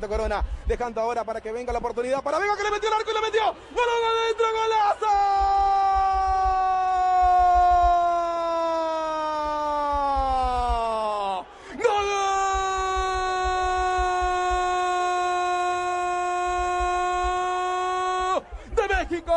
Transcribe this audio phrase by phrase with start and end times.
[0.00, 0.44] Corona.
[0.66, 3.14] Dejando ahora para que venga la oportunidad para Vega que le metió el arco y
[3.14, 3.42] le metió.
[3.42, 5.06] ¡Balón adentro, golazo!
[18.34, 18.44] ¡Gol!
[18.76, 19.32] ¡De México!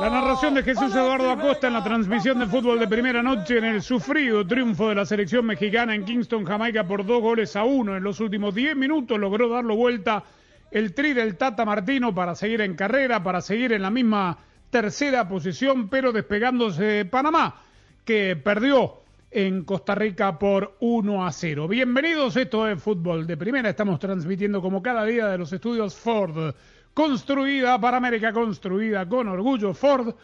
[0.00, 3.64] La narración de Jesús Eduardo Acosta en la transmisión de fútbol de primera noche en
[3.64, 7.96] el sufrido triunfo de la selección mexicana en Kingston, Jamaica por dos goles a uno.
[7.96, 10.22] En los últimos diez minutos logró darlo vuelta
[10.70, 14.38] el tri del Tata Martino para seguir en carrera, para seguir en la misma
[14.70, 17.56] tercera posición, pero despegándose de Panamá,
[18.04, 19.00] que perdió
[19.32, 21.66] en Costa Rica por 1 a 0.
[21.66, 23.70] Bienvenidos, esto es Fútbol de Primera.
[23.70, 26.54] Estamos transmitiendo como cada día de los estudios Ford.
[26.92, 30.14] Construida para América, construida con orgullo Ford.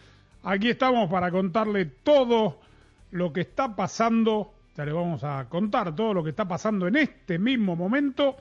[0.43, 2.61] Aquí estamos para contarle todo
[3.11, 4.55] lo que está pasando.
[4.77, 8.37] Ya le vamos a contar todo lo que está pasando en este mismo momento.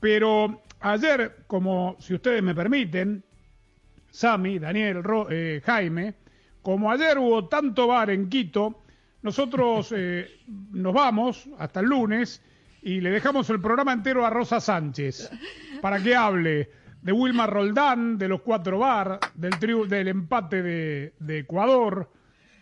[0.00, 3.22] Pero ayer, como si ustedes me permiten,
[4.10, 6.14] Sami, Daniel, Ro- eh, Jaime,
[6.62, 8.82] como ayer hubo tanto bar en Quito,
[9.22, 10.28] nosotros eh,
[10.72, 12.42] nos vamos hasta el lunes
[12.82, 15.30] y le dejamos el programa entero a Rosa Sánchez
[15.80, 16.70] para que hable
[17.02, 22.10] de Wilmar Roldán, de los cuatro bar, del, triu- del empate de, de Ecuador.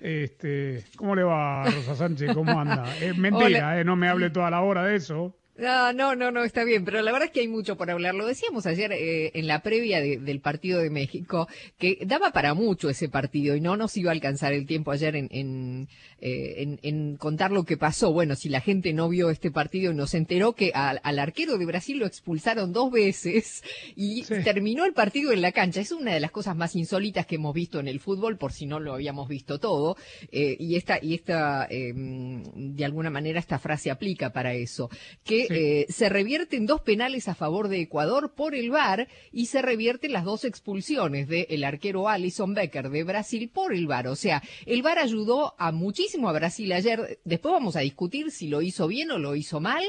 [0.00, 2.32] Este, ¿Cómo le va, Rosa Sánchez?
[2.34, 2.84] ¿Cómo anda?
[3.00, 5.34] Es mentira, eh, no me hable toda la hora de eso.
[5.58, 8.14] No, no, no, no, está bien, pero la verdad es que hay mucho por hablar.
[8.14, 11.48] Lo decíamos ayer eh, en la previa de- del partido de México,
[11.78, 15.16] que daba para mucho ese partido y no nos iba a alcanzar el tiempo ayer
[15.16, 15.88] en, en,
[16.20, 18.12] eh, en- en contar lo que pasó.
[18.12, 21.58] Bueno, si la gente no vio este partido y nos enteró que al, al arquero
[21.58, 23.64] de Brasil lo expulsaron dos veces
[23.96, 24.34] y Sí.
[24.44, 25.80] terminó el partido en la cancha.
[25.80, 28.66] Es una de las cosas más insólitas que hemos visto en el fútbol, por si
[28.66, 29.96] no lo habíamos visto todo.
[30.30, 34.88] Eh, y esta, y esta, eh, de alguna manera, esta frase aplica para eso.
[35.24, 39.62] Que Eh, se revierten dos penales a favor de Ecuador por el VAR y se
[39.62, 44.08] revierten las dos expulsiones del arquero Alison Becker de Brasil por el VAR.
[44.08, 47.20] O sea, el VAR ayudó a muchísimo a Brasil ayer.
[47.24, 49.84] Después vamos a discutir si lo hizo bien o lo hizo mal.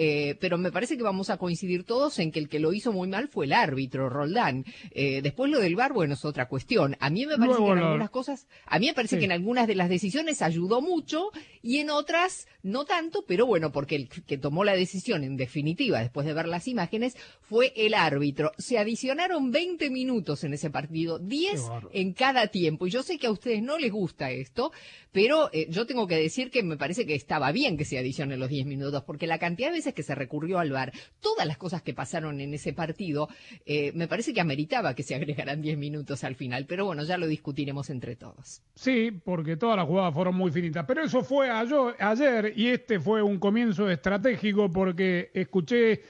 [0.00, 2.92] Eh, pero me parece que vamos a coincidir todos en que el que lo hizo
[2.92, 4.64] muy mal fue el árbitro, Roldán.
[4.92, 6.96] Eh, después lo del VAR, bueno, es otra cuestión.
[7.00, 9.20] A mí me parece Luego que en algunas cosas, a mí me parece Sí.
[9.20, 11.30] que en algunas de las decisiones ayudó mucho
[11.62, 15.98] y en otras no tanto, pero bueno, porque el que tomó la decisión en definitiva,
[16.00, 18.52] después de ver las imágenes, fue el árbitro.
[18.56, 21.90] Se adicionaron 20 minutos en ese partido, 10 bárbaro.
[21.92, 22.86] en cada tiempo.
[22.86, 24.70] Y yo sé que a ustedes no les gusta esto,
[25.10, 28.38] pero eh, yo tengo que decir que me parece que estaba bien que se adicionen
[28.38, 31.56] los 10 minutos, porque la cantidad de veces que se recurrió al VAR, todas las
[31.56, 33.28] cosas que pasaron en ese partido,
[33.66, 36.66] eh, me parece que ameritaba que se agregaran 10 minutos al final.
[36.66, 38.62] Pero bueno, ya lo discutiremos entre todos.
[38.74, 40.84] Sí, porque todas las jugadas fueron muy finitas.
[40.86, 46.02] Pero eso fue ayer y este fue un comienzo estratégico porque escuché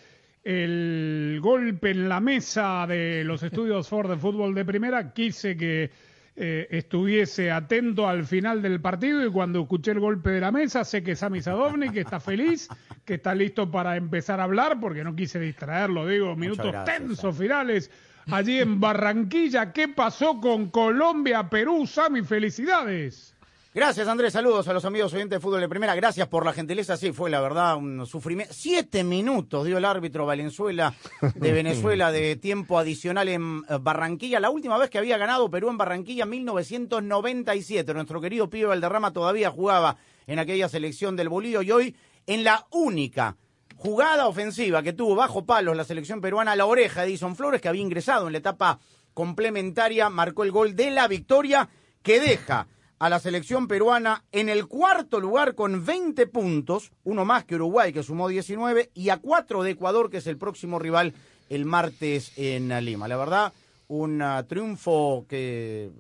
[0.45, 5.13] el golpe en la mesa de los estudios Ford de fútbol de primera.
[5.13, 5.91] Quise que
[6.41, 10.85] eh, estuviese atento al final del partido y cuando escuché el golpe de la mesa
[10.85, 12.69] sé que Sami Sadovnik está feliz,
[13.05, 17.37] que está listo para empezar a hablar porque no quise distraerlo, digo, minutos gracias, tensos
[17.37, 17.91] finales
[18.31, 19.73] allí en Barranquilla.
[19.73, 22.23] ¿Qué pasó con Colombia, Perú, Sami?
[22.23, 23.35] Felicidades.
[23.75, 24.33] Gracias, Andrés.
[24.33, 25.95] Saludos a los amigos oyentes de fútbol de primera.
[25.95, 26.97] Gracias por la gentileza.
[26.97, 28.55] Sí, fue la verdad un sufrimiento.
[28.55, 30.95] Siete minutos dio el árbitro Valenzuela
[31.35, 34.41] de Venezuela de tiempo adicional en eh, Barranquilla.
[34.41, 37.93] La última vez que había ganado Perú en Barranquilla, 1997.
[37.93, 42.67] Nuestro querido pibe Valderrama todavía jugaba en aquella selección del Bolívar y hoy en la
[42.71, 43.37] única
[43.77, 47.69] jugada ofensiva que tuvo bajo palos la selección peruana, la oreja de Edison Flores, que
[47.69, 48.81] había ingresado en la etapa
[49.13, 51.69] complementaria, marcó el gol de la victoria
[52.03, 52.67] que deja
[52.99, 57.93] a la selección peruana en el cuarto lugar con 20 puntos, uno más que Uruguay
[57.93, 61.15] que sumó 19 y a cuatro de Ecuador que es el próximo rival
[61.49, 63.09] el martes en Lima.
[63.09, 63.53] La verdad,
[63.89, 65.91] un ah, triunfo que,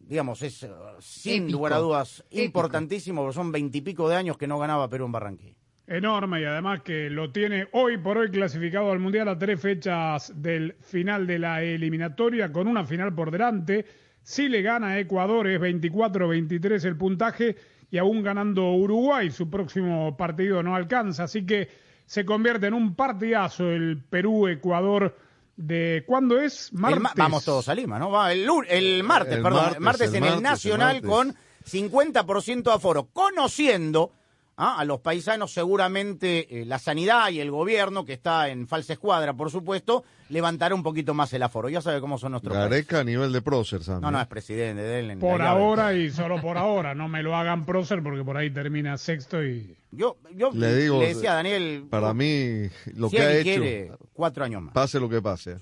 [0.00, 1.58] digamos, es ah, sin Épico.
[1.58, 5.54] lugar a dudas importantísimo, porque son veintipico de años que no ganaba Perú en Barranquilla.
[5.86, 10.32] Enorme y además que lo tiene hoy por hoy clasificado al Mundial a tres fechas
[10.36, 13.86] del final de la eliminatoria con una final por delante.
[14.30, 17.56] Si le gana a Ecuador es 24-23 el puntaje
[17.90, 21.24] y aún ganando Uruguay su próximo partido no alcanza.
[21.24, 21.66] Así que
[22.04, 25.16] se convierte en un partidazo el Perú-Ecuador
[25.56, 26.04] de...
[26.06, 26.70] ¿Cuándo es?
[26.74, 27.00] Martes.
[27.00, 28.10] ma- vamos todos a Lima, ¿no?
[28.10, 29.62] Va el, el martes, El perdón.
[29.62, 31.74] martes, martes en el martes, Nacional el con martes.
[31.74, 33.08] 50% aforo.
[33.10, 34.12] Conociendo
[34.58, 34.76] ¿ah?
[34.78, 39.32] a los paisanos, seguramente eh, la sanidad y el gobierno, que está en falsa escuadra,
[39.32, 41.68] por supuesto, levantará un poquito más el aforo.
[41.70, 42.70] Ya sabe cómo son nuestros países.
[42.70, 44.02] Gareca a nivel de prócer, Sammy.
[44.02, 46.94] No, no, es presidente Por ahora y solo por ahora.
[46.94, 49.76] No me lo hagan prócer porque por ahí termina sexto y...
[49.90, 51.86] Yo, yo Le digo, decía a Daniel.
[51.88, 54.74] Para mí, lo si que ha hecho, quiere, cuatro años más.
[54.74, 55.56] pase lo que pase.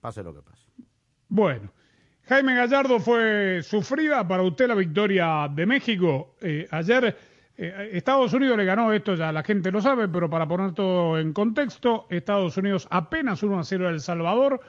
[0.00, 0.64] Pase lo que pase.
[1.28, 1.70] Bueno,
[2.28, 6.34] Jaime Gallardo fue sufrida para usted la victoria de México.
[6.40, 7.16] Eh, ayer
[7.58, 11.18] eh, Estados Unidos le ganó, esto ya la gente lo sabe, pero para poner todo
[11.18, 14.60] en contexto, Estados Unidos apenas 1 a 0 a El Salvador,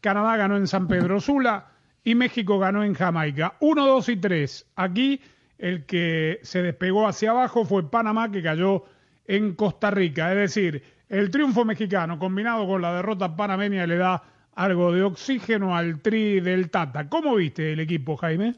[0.00, 1.66] Canadá ganó en San Pedro Sula
[2.04, 3.56] y México ganó en Jamaica.
[3.60, 4.66] 1, 2 y 3.
[4.76, 5.20] Aquí
[5.58, 8.84] el que se despegó hacia abajo fue Panamá que cayó
[9.26, 10.32] en Costa Rica.
[10.32, 14.22] Es decir, el triunfo mexicano combinado con la derrota panameña le da
[14.54, 17.10] algo de oxígeno al tri del Tata.
[17.10, 18.54] ¿Cómo viste el equipo, Jaime?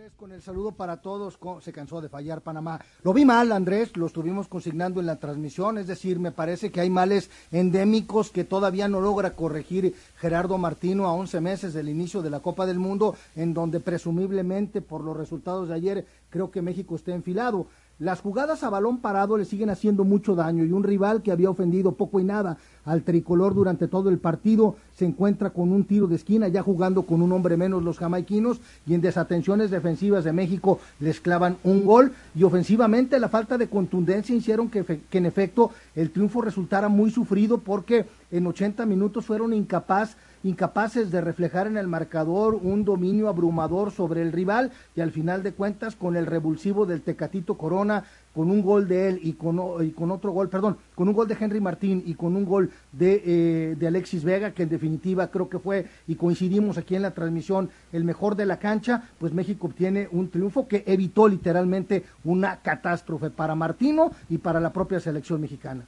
[0.00, 1.38] Andrés, con el saludo para todos.
[1.60, 2.80] Se cansó de fallar Panamá.
[3.02, 5.76] Lo vi mal, Andrés, lo estuvimos consignando en la transmisión.
[5.76, 11.04] Es decir, me parece que hay males endémicos que todavía no logra corregir Gerardo Martino
[11.04, 15.14] a 11 meses del inicio de la Copa del Mundo, en donde presumiblemente por los
[15.14, 17.66] resultados de ayer creo que México está enfilado.
[18.00, 21.50] Las jugadas a balón parado le siguen haciendo mucho daño y un rival que había
[21.50, 22.56] ofendido poco y nada
[22.86, 27.02] al tricolor durante todo el partido se encuentra con un tiro de esquina ya jugando
[27.02, 31.84] con un hombre menos los jamaiquinos y en desatenciones defensivas de México les clavan un
[31.84, 32.14] gol.
[32.34, 37.10] Y ofensivamente la falta de contundencia hicieron que, que en efecto el triunfo resultara muy
[37.10, 43.28] sufrido porque en 80 minutos fueron incapaz incapaces de reflejar en el marcador un dominio
[43.28, 48.04] abrumador sobre el rival y al final de cuentas con el revulsivo del Tecatito Corona,
[48.34, 51.60] con un gol de él y con, otro gol, perdón, con un gol de Henry
[51.60, 55.58] Martín y con un gol de, eh, de Alexis Vega, que en definitiva creo que
[55.58, 60.08] fue, y coincidimos aquí en la transmisión, el mejor de la cancha, pues México obtiene
[60.12, 65.84] un triunfo que evitó literalmente una catástrofe para Martino y para la propia selección mexicana.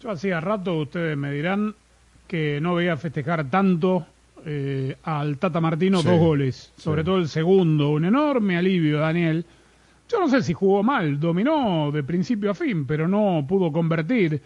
[0.00, 1.74] Yo hacía rato, ustedes me dirán,
[2.26, 4.06] que no veía festejar tanto
[4.44, 6.72] eh, al Tata Martino Sí, dos goles.
[6.76, 6.82] sí.
[6.82, 9.44] Sobre todo el segundo, un enorme alivio, Daniel.
[10.08, 14.40] Yo no sé si jugó mal, dominó de principio a fin, pero no pudo convertir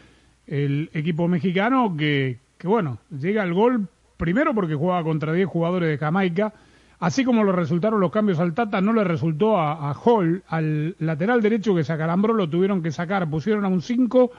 [0.46, 3.86] el equipo mexicano que, que bueno, llega al gol
[4.16, 6.52] primero porque jugaba contra 10 jugadores de Jamaica,
[6.98, 10.96] así como le resultaron los cambios al Tata, no le resultó a, a Hall, al
[10.98, 14.30] lateral derecho que se acalambró, lo tuvieron que sacar, pusieron a un 5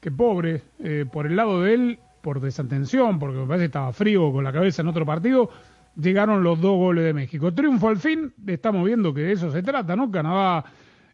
[0.00, 3.92] que pobre, eh, por el lado de él, por desatención, porque me parece que estaba
[3.92, 5.48] frío con la cabeza en otro partido,
[5.94, 7.54] llegaron los dos goles de México.
[7.54, 10.10] Triunfo al fin, estamos viendo que de eso se trata, ¿no?
[10.10, 10.64] Canadá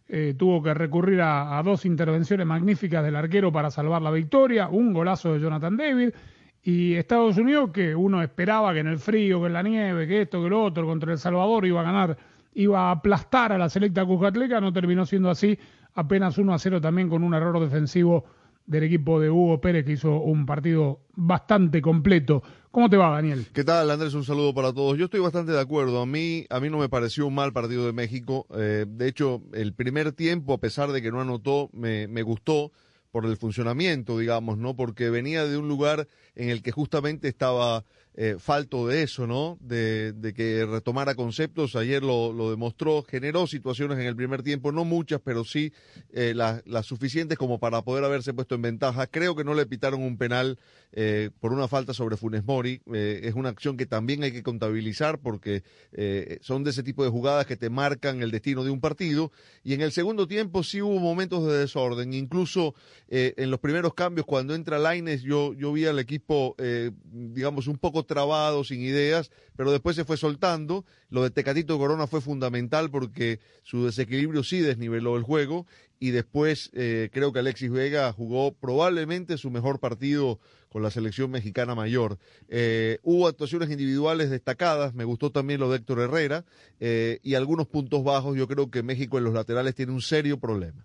[0.08, 4.94] eh, tuvo que recurrir a, dos intervenciones magníficas del arquero para salvar la victoria, un
[4.94, 6.14] golazo de Jonathan David,
[6.62, 10.22] y Estados Unidos que uno esperaba que en el frío, que en la nieve, que
[10.22, 12.16] esto, que lo otro, contra El Salvador iba a ganar,
[12.54, 15.58] iba a aplastar a la selecta Cuscatleca, no terminó siendo así,
[15.92, 18.24] apenas 1 a 0 también con un error defensivo
[18.66, 22.42] del equipo de Hugo Pérez que hizo un partido bastante completo.
[22.70, 23.46] ¿Cómo te va, Daniel?
[23.52, 24.14] ¿Qué tal, Andrés?
[24.14, 24.96] Un saludo para todos.
[24.96, 26.00] Yo estoy bastante de acuerdo.
[26.00, 28.46] A mí, a mí no me pareció un mal partido de México.
[28.56, 32.72] Eh, de hecho, el primer tiempo, a pesar de que no anotó, me, me gustó
[33.10, 34.74] por el funcionamiento, digamos, ¿no?
[34.74, 39.58] Porque venía de un lugar en el que justamente estaba eh, falto de eso, ¿no?
[39.60, 41.76] De, de que retomara conceptos.
[41.76, 45.72] Ayer lo, demostró, generó situaciones en el primer tiempo, no muchas, pero sí
[46.12, 49.06] eh, las, suficientes como para poder haberse puesto en ventaja.
[49.06, 50.58] Creo que no le pitaron un penal
[50.92, 52.82] eh, por una falta sobre Funes Mori.
[52.92, 57.04] Eh, es una acción que también hay que contabilizar porque eh, son de ese tipo
[57.04, 59.32] de jugadas que te marcan el destino de un partido.
[59.64, 62.12] Y en el segundo tiempo sí hubo momentos de desorden.
[62.12, 62.74] Incluso
[63.08, 66.56] eh, en los primeros cambios, cuando entra Laines, yo, yo vi al equipo,
[67.04, 70.84] digamos, un poco trabado, sin ideas, pero después se fue soltando.
[71.10, 75.66] Lo de Tecatito Corona fue fundamental porque su desequilibrio sí desniveló el juego.
[75.98, 81.30] Y después eh, creo que Alexis Vega jugó probablemente su mejor partido con la selección
[81.30, 82.18] mexicana mayor.
[82.48, 86.44] Eh, hubo actuaciones individuales destacadas, me gustó también lo de Héctor Herrera,
[86.80, 88.36] eh, y algunos puntos bajos.
[88.36, 90.84] Yo creo que México en los laterales tiene un serio problema.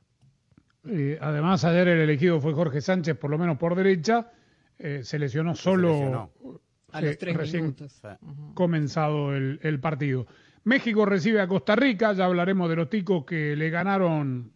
[1.19, 4.31] Además, ayer el elegido fue Jorge Sánchez, por lo menos por derecha.
[4.79, 5.93] Eh, se lesionó solo.
[5.93, 6.31] lesionó.
[6.91, 8.01] A los tres recién minutos.
[8.53, 10.25] comenzado el, el partido.
[10.63, 14.51] México recibe a Costa Rica, ya hablaremos de los ticos que le ganaron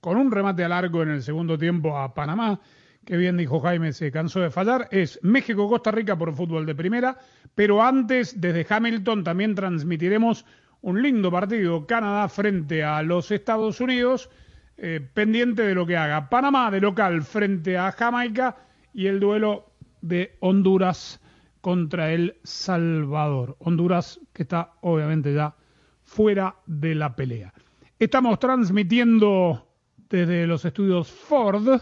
[0.00, 2.60] con un remate a largo en el segundo tiempo a Panamá,
[3.04, 4.88] que bien dijo Jaime, se cansó de fallar.
[4.90, 7.18] Es México-Costa Rica por fútbol de primera,
[7.54, 10.44] pero antes, desde Hamilton, también transmitiremos
[10.82, 14.30] un lindo partido, Canadá frente a los Estados Unidos,
[14.76, 18.56] eh, pendiente de lo que haga Panamá de local frente a Jamaica
[18.92, 19.70] y el duelo
[20.02, 21.20] de Honduras
[21.66, 23.56] contra El Salvador.
[23.58, 25.56] Honduras que está obviamente ya
[26.04, 27.52] fuera de la pelea.
[27.98, 29.66] Estamos transmitiendo
[30.08, 31.80] desde los estudios Ford,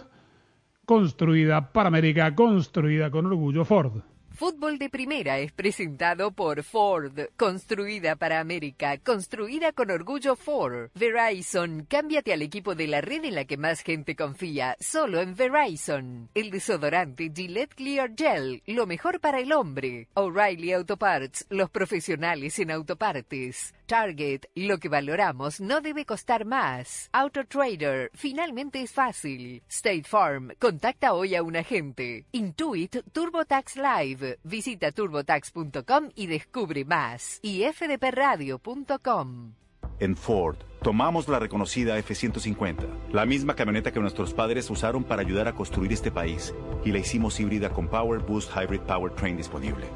[0.87, 4.01] construida para América, construida con orgullo Ford.
[4.35, 10.91] Fútbol de Primera es presentado por Ford, construida para América, construida con orgullo Ford.
[10.97, 15.37] Verizon, cámbiate al equipo de la red en la que más gente confía, solo en
[15.37, 16.31] Verizon.
[16.35, 20.09] El desodorante Gillette Clear Gel, lo mejor para el hombre.
[20.15, 23.73] O'Reilly Auto Parts, los profesionales en autopartes.
[23.87, 27.09] Target, lo que valoramos no debe costar más.
[27.13, 29.63] Auto Trader, finalmente es fácil.
[29.69, 32.27] State Farm, contacta hoy a un agente.
[32.33, 37.39] Intuit TurboTax Live, visita turbotax.com y descubre más.
[37.43, 39.55] Y fdpradio.com.
[40.01, 45.47] En Ford, tomamos la reconocida F-150, la misma camioneta que nuestros padres usaron para ayudar
[45.47, 46.53] a construir este país,
[46.85, 49.87] y la hicimos híbrida con Power Boost Hybrid Powertrain disponible.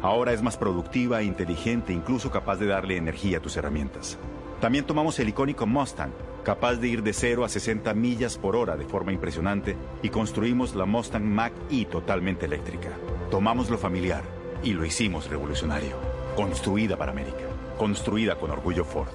[0.00, 4.18] Ahora es más productiva, inteligente, incluso capaz de darle energía a tus herramientas.
[4.60, 6.12] También tomamos el icónico Mustang,
[6.44, 10.74] capaz de ir de 0 a 60 millas por hora de forma impresionante, y construimos
[10.74, 12.90] la Mustang Mach-E totalmente eléctrica.
[13.30, 14.22] Tomamos lo familiar
[14.62, 15.96] y lo hicimos revolucionario.
[16.36, 17.44] Construida para América.
[17.76, 19.08] Construida con orgullo Ford.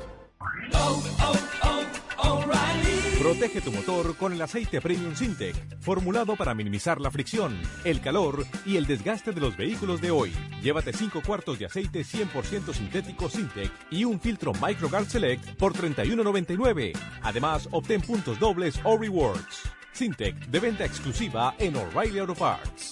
[3.23, 8.45] Protege tu motor con el aceite Premium Sintec, formulado para minimizar la fricción, el calor
[8.65, 10.33] y el desgaste de los vehículos de hoy.
[10.61, 16.91] Llévate 5 cuartos de aceite 100% sintético Sintec y un filtro MicroGuard Select por $31.99.
[17.21, 19.69] Además, obtén puntos dobles o rewards.
[19.93, 22.91] Sintec de venta exclusiva en O'Reilly Auto Parts.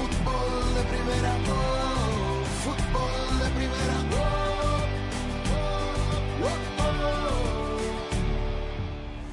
[0.00, 1.34] Fútbol de primera,
[2.62, 3.96] fútbol de primera,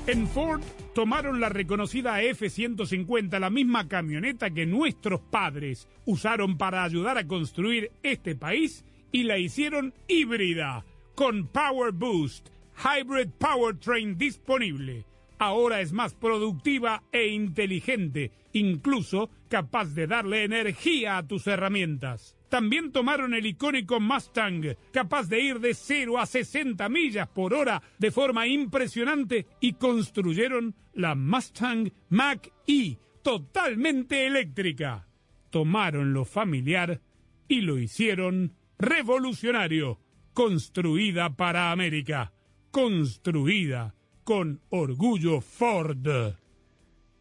[0.07, 0.63] En Ford
[0.95, 7.91] tomaron la reconocida F-150, la misma camioneta que nuestros padres usaron para ayudar a construir
[8.01, 15.05] este país y la hicieron híbrida, con Power Boost, Hybrid Powertrain disponible.
[15.39, 22.35] Ahora es más productiva e inteligente, incluso capaz de darle energía a tus herramientas.
[22.49, 27.81] También tomaron el icónico Mustang, capaz de ir de 0 a 60 millas por hora
[27.99, 35.07] de forma impresionante, y construyeron la Mustang Mach-E, totalmente eléctrica.
[35.49, 37.01] Tomaron lo familiar
[37.47, 39.99] y lo hicieron revolucionario,
[40.33, 42.31] construida para América,
[42.71, 43.96] construida
[44.27, 46.05] con orgullo Ford.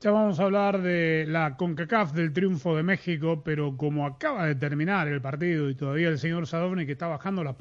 [0.01, 4.57] Ya vamos a hablar de la CONCACAF del triunfo de México, pero como acaba de
[4.57, 7.55] terminar el partido y todavía el señor Sadovnik está bajando las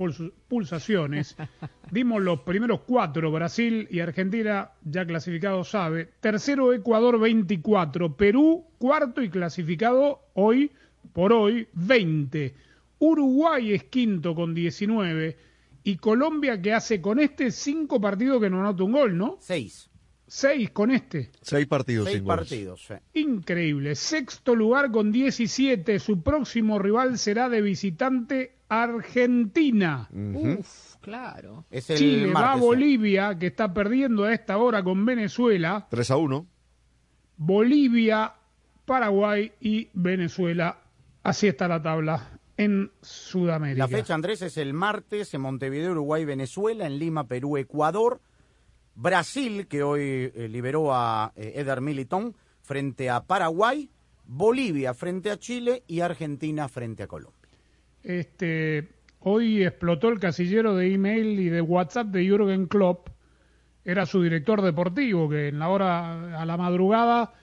[0.47, 1.37] pulsaciones,
[1.91, 9.21] dimos los primeros cuatro, Brasil y Argentina ya clasificados sabe, tercero Ecuador 24, Perú cuarto
[9.21, 10.71] y clasificado hoy
[11.13, 12.51] por hoy 20,
[12.97, 15.37] Uruguay es quinto con 19
[15.87, 19.37] y Colombia que hace con este cinco partidos que no anota un gol, ¿no?
[19.39, 19.87] Seis.
[20.25, 21.29] Seis con este.
[21.41, 22.39] Seis partidos Seis sin goles.
[22.39, 22.85] partidos.
[22.87, 22.93] sí.
[23.21, 23.93] Increíble.
[23.93, 25.99] Sexto lugar con 17.
[25.99, 30.09] Su próximo rival será de visitante Argentina.
[30.11, 31.65] Uf, claro.
[31.69, 32.55] Es el Chile va a.
[32.55, 35.85] Bolivia, que está perdiendo a esta hora con Venezuela.
[35.91, 36.47] 3 a 1.
[37.37, 38.33] Bolivia,
[38.85, 40.79] Paraguay y Venezuela.
[41.21, 43.79] Así está la tabla en Sudamérica.
[43.79, 48.21] La fecha, Andrés, es el martes en Montevideo, Uruguay, Venezuela, en Lima, Perú, Ecuador.
[48.95, 53.89] Brasil, que hoy eh, liberó a eh, Eder Militón, frente a Paraguay.
[54.27, 57.39] Bolivia frente a Chile y Argentina frente a Colombia.
[58.01, 58.89] Este,
[59.19, 63.09] hoy explotó el casillero de email y de WhatsApp de Jürgen Klopp.
[63.83, 67.33] Era su director deportivo que en la hora a la madrugada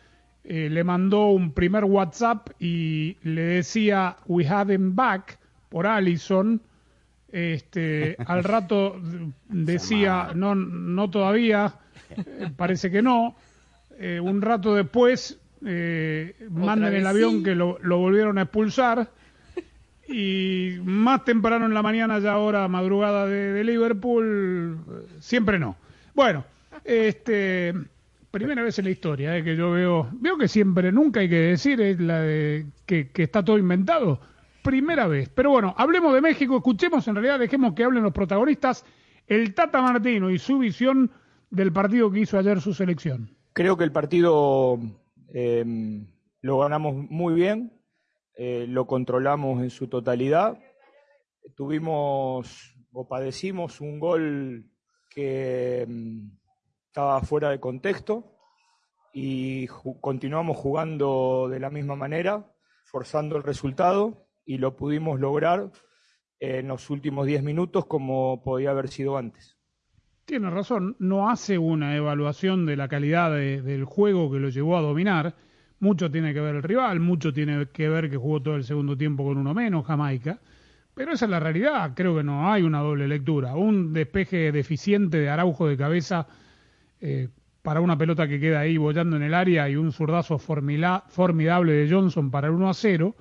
[0.44, 6.60] eh, le mandó un primer WhatsApp y le decía we have him back por Allison.
[7.30, 9.00] Este, al rato
[9.48, 11.74] decía no no todavía,
[12.16, 13.36] eh, parece que no.
[13.98, 17.42] Eh, un rato después eh, mandan el avión sí.
[17.44, 19.10] que lo, lo volvieron a expulsar
[20.08, 25.76] y más temprano en la mañana, ya ahora madrugada de, de Liverpool, siempre no.
[26.14, 26.44] Bueno,
[26.84, 27.74] este
[28.32, 31.36] primera vez en la historia eh, que yo veo, veo que siempre, nunca hay que
[31.36, 34.20] decir es la de que, está todo inventado.
[34.64, 35.28] Primera vez.
[35.28, 38.84] Pero bueno, hablemos de México, escuchemos en realidad, dejemos que hablen los protagonistas,
[39.26, 41.10] el Tata Martino y su visión
[41.50, 43.36] del partido que hizo ayer su selección.
[43.52, 44.78] Creo que el partido
[45.34, 45.64] eh,
[46.40, 47.72] lo ganamos muy bien,
[48.36, 50.58] eh, lo controlamos en su totalidad.
[51.56, 54.64] Tuvimos o padecimos un gol
[55.10, 56.41] que mm,
[56.92, 58.34] estaba fuera de contexto
[59.14, 59.66] y
[60.02, 62.44] continuamos jugando de la misma manera,
[62.84, 65.70] forzando el resultado y lo pudimos lograr
[66.38, 69.56] en los últimos 10 minutos como podía haber sido antes.
[70.26, 74.76] Tiene razón, no hace una evaluación de la calidad de- del juego que lo llevó
[74.76, 75.34] a dominar.
[75.80, 78.98] Mucho tiene que ver el rival, mucho tiene que ver que jugó todo el segundo
[78.98, 80.40] tiempo con uno menos, Jamaica.
[80.92, 83.54] Pero esa es la realidad, creo que no hay una doble lectura.
[83.56, 86.26] Un despeje deficiente de Araujo de cabeza
[87.02, 87.28] eh,
[87.60, 91.72] para una pelota que queda ahí bollando en el área y un zurdazo formila- formidable
[91.74, 93.14] de Johnson para el 1 a 0.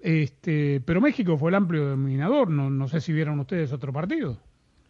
[0.00, 4.36] Este, pero México fue el amplio dominador, no, no sé si vieron ustedes otro partido.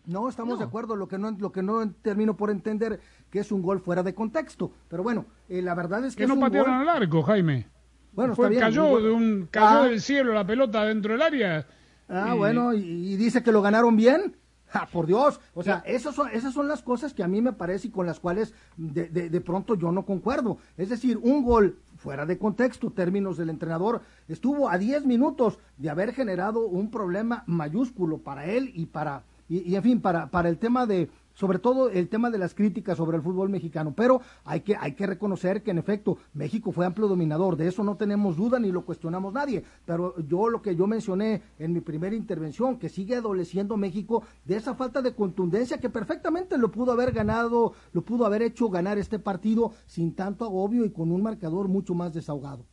[0.07, 0.97] No, estamos de acuerdo.
[0.97, 4.13] Lo que no, lo que no termino por entender que es un gol fuera de
[4.15, 4.71] contexto.
[4.89, 7.23] Pero bueno, eh, la verdad es que, Que es no un patearon gol- al arco,
[7.23, 7.69] Jaime.
[8.13, 9.89] Bueno, Fue, está bien, cayó un de un cayó Ah.
[9.89, 11.67] del cielo la pelota dentro del área.
[12.09, 12.81] Ah, y- bueno, y,
[13.15, 14.37] y dice que lo ganaron bien.
[14.81, 15.39] Ah, por Dios.
[15.55, 18.07] O sea, esas son, esas son las cosas que a mí me parece y con
[18.07, 20.59] las cuales de, de- de pronto yo no concuerdo.
[20.77, 25.91] Es decir, un gol fuera de contexto, términos del entrenador, estuvo a 10 minutos de
[25.91, 30.49] haber generado un problema mayúsculo para él y para, y, y, en fin, para, para
[30.49, 34.21] el tema de, sobre todo el tema de las críticas sobre el fútbol mexicano, pero
[34.45, 37.97] hay que, hay que reconocer que en efecto México fue amplio dominador, de eso no
[37.97, 42.17] tenemos duda ni lo cuestionamos nadie, pero yo lo que yo mencioné en mi primera
[42.17, 47.13] intervención, que sigue adoleciendo México de esa falta de contundencia que perfectamente lo pudo haber
[47.13, 51.69] ganado, lo pudo haber hecho ganar este partido sin tanto agobio y con un marcador
[51.69, 52.65] mucho más desahogado.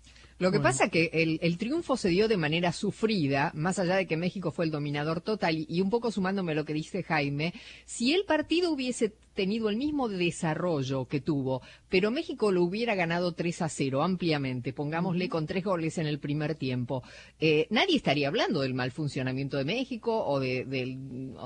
[0.41, 4.08] Lo que pasa que el, el, triunfo se dio de manera sufrida, más allá de
[4.08, 7.04] que México fue el dominador total, y, y, un poco sumándome a lo que dice
[7.04, 7.54] Jaime,
[7.86, 13.34] si el partido hubiese tenido el mismo desarrollo que tuvo, pero México lo hubiera ganado
[13.34, 17.04] 3 a 0 ampliamente, pongámosle con tres goles en el primer tiempo,
[17.39, 20.98] eh, nadie estaría hablando del mal funcionamiento de México o de, de,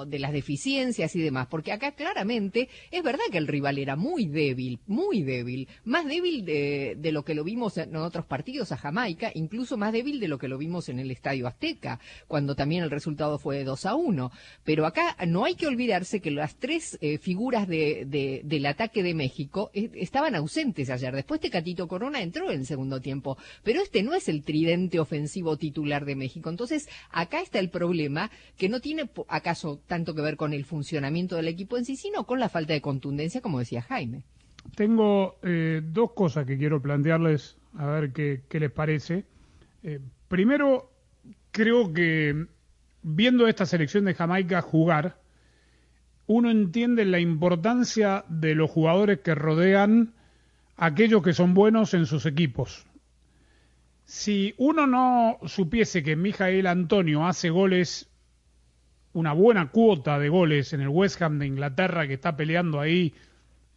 [0.07, 4.25] de, las deficiencias y demás, porque acá claramente es verdad que el rival era muy
[4.25, 8.77] débil, muy débil, más débil de, de lo que lo vimos en otros partidos a
[8.77, 12.83] Jamaica, incluso más débil de lo que lo vimos en el Estadio Azteca, cuando también
[12.83, 14.31] el resultado fue de 2 a 1.
[14.63, 19.03] Pero acá no hay que olvidarse que las tres eh, figuras de de, del ataque
[19.03, 21.13] de México eh, estaban ausentes ayer.
[21.13, 25.57] Después Tecatito Corona entró en el segundo tiempo, pero este no es el tridente ofensivo
[25.57, 26.49] titular de México.
[26.49, 31.35] Entonces, acá está el problema que no tiene acaso tanto que ver con el funcionamiento
[31.35, 34.23] del equipo en sí, sino con la falta de contundencia, como decía Jaime.
[34.75, 39.25] Tengo eh, dos cosas que quiero plantearles, a ver qué, qué les parece.
[39.83, 40.91] Eh, primero,
[41.51, 42.47] creo que
[43.03, 45.19] viendo esta selección de Jamaica jugar,
[46.27, 50.13] uno entiende la importancia de los jugadores que rodean
[50.77, 52.85] aquellos que son buenos en sus equipos.
[54.05, 58.09] Si uno no supiese que Mijael Antonio hace goles,
[59.13, 63.13] una buena cuota de goles en el West Ham de Inglaterra que está peleando ahí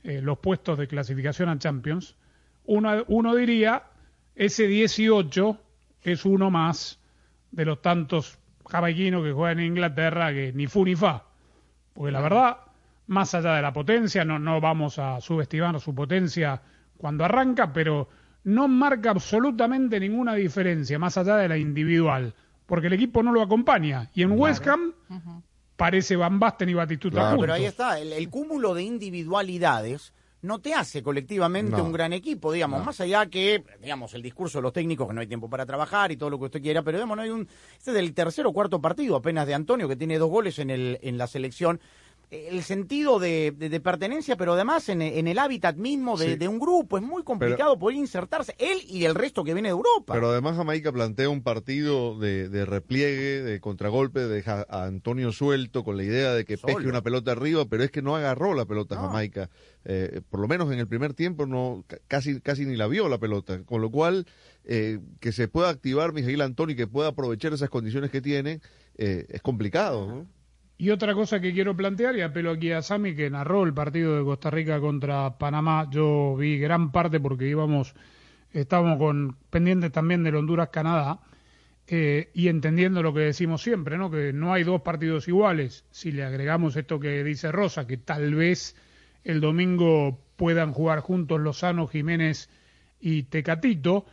[0.03, 2.17] eh, los puestos de clasificación a Champions,
[2.69, 3.85] uno, diría,
[4.35, 5.59] ese 18
[6.03, 7.01] es uno más
[7.51, 11.28] de los tantos jamaiquinos que juegan en Inglaterra que ni fu ni fa.
[11.99, 12.59] Porque la verdad,
[13.09, 16.63] más allá de la potencia, no, no vamos a subestimar su potencia
[16.97, 18.09] cuando arranca, pero
[18.45, 22.33] no marca absolutamente ninguna diferencia, más allá de la individual,
[22.67, 24.13] porque el equipo no lo acompaña.
[24.15, 24.43] Y en claro.
[24.43, 25.43] West Ham uh -huh.
[25.77, 27.43] parece Van Basten y Batistuta claro, juntos.
[27.43, 31.85] Pero ahí está, el, el, cúmulo de individualidades no te hace colectivamente no.
[31.85, 32.87] un gran equipo, digamos, no.
[32.87, 36.13] más allá que, digamos, el discurso de los técnicos, que no hay tiempo para trabajar
[36.13, 38.47] y todo lo que usted quiera, pero digamos, no hay un, este es el tercer
[38.47, 41.81] o cuarto partido apenas de Antonio, que tiene dos goles en, el, en la selección,
[42.31, 46.37] el sentido de, de, de, pertenencia, pero además en, en el hábitat mismo de, sí.
[46.37, 46.99] de, un grupo.
[46.99, 50.13] Es muy complicado pero, poder insertarse, él y el resto que viene de Europa.
[50.13, 55.97] Pero además Jamaica plantea un partido de, repliegue, de contragolpe, deja a Antonio suelto con
[55.97, 56.75] la idea de que Solo.
[56.75, 59.03] pesque una pelota arriba, pero es que no agarró la pelota no.
[59.03, 59.49] Jamaica.
[59.85, 63.19] Eh, por lo menos en el primer tiempo no casi, casi ni la vio la
[63.19, 63.63] pelota.
[63.65, 64.27] Con lo cual,
[64.65, 68.61] eh, que se pueda activar Miguel Antonio y que pueda aprovechar esas condiciones que tiene,
[68.99, 70.07] eh, es complicado.
[70.07, 70.38] ¿no?
[70.81, 74.17] Y otra cosa que quiero plantear, y apelo aquí a Sami, que narró el partido
[74.17, 77.97] de Costa Rica contra Panamá, yo vi gran parte porque íbamos,
[78.53, 81.19] estábamos con pendientes también del Honduras-Canadá,
[81.89, 84.09] eh, y entendiendo lo que decimos siempre, ¿no?
[84.09, 85.85] que no hay dos partidos iguales.
[85.91, 88.77] Si le agregamos esto que dice Rosa, que tal vez
[89.25, 92.51] el domingo puedan jugar juntos Lozano, Jiménez
[93.01, 94.07] y Tecatito,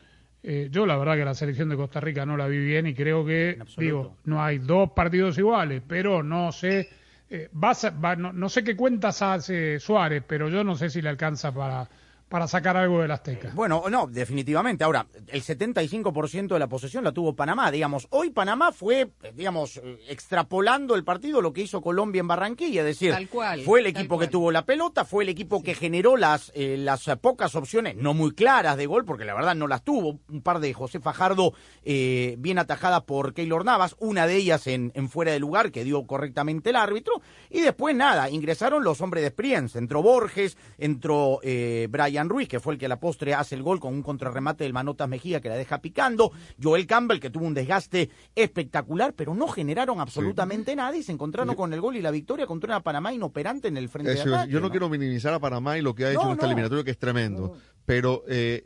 [0.47, 2.93] eh, yo la verdad que la selección de Costa Rica no la vi bien y
[2.93, 6.87] creo que, digo, no hay dos partidos iguales, pero no sé,
[7.31, 10.91] eh, vas a, va, no, no, sé qué cuentas hace Suárez, pero yo no sé
[10.91, 11.89] si le alcanza para,
[12.29, 13.51] para sacar algo del Azteca.
[13.53, 14.83] Bueno, no, definitivamente.
[14.83, 18.07] Ahora, el 75% de la posesión la tuvo Panamá, digamos.
[18.09, 23.29] Hoy Panamá fue, digamos, extrapolando el partido lo que hizo Colombia en Barranquilla, es decir,
[23.29, 25.63] cual, fue el equipo que tuvo la pelota, fue el equipo sí.
[25.63, 29.55] que generó las, eh, las pocas opciones, no muy claras de gol, porque la verdad
[29.55, 30.19] no las tuvo.
[30.27, 34.91] Un par de José Fajardo eh, bien atajadas por Keylor Navas, una de ellas en,
[34.95, 37.21] en, fuera de lugar que dio correctamente el árbitro.
[37.51, 39.77] Y después nada, ingresaron los hombres de experiencia.
[39.77, 43.63] Entró Borges, entró eh, Brian Ruiz, que fue el que a la postre hace el
[43.63, 47.45] gol con un contrarremate del Manotas Mejía que la deja picando, Joel Campbell, que tuvo
[47.45, 50.77] un desgaste espectacular, pero no generaron absolutamente sí.
[50.77, 53.77] nada y se encontraron con el gol y la victoria contra una Panamá inoperante en
[53.77, 56.05] el frente Eso, de ataque, Yo no, no, quiero minimizar a Panamá y lo que
[56.05, 56.51] ha hecho no, en esta no.
[56.51, 58.63] eliminatoria, que es tremendo, pero eh,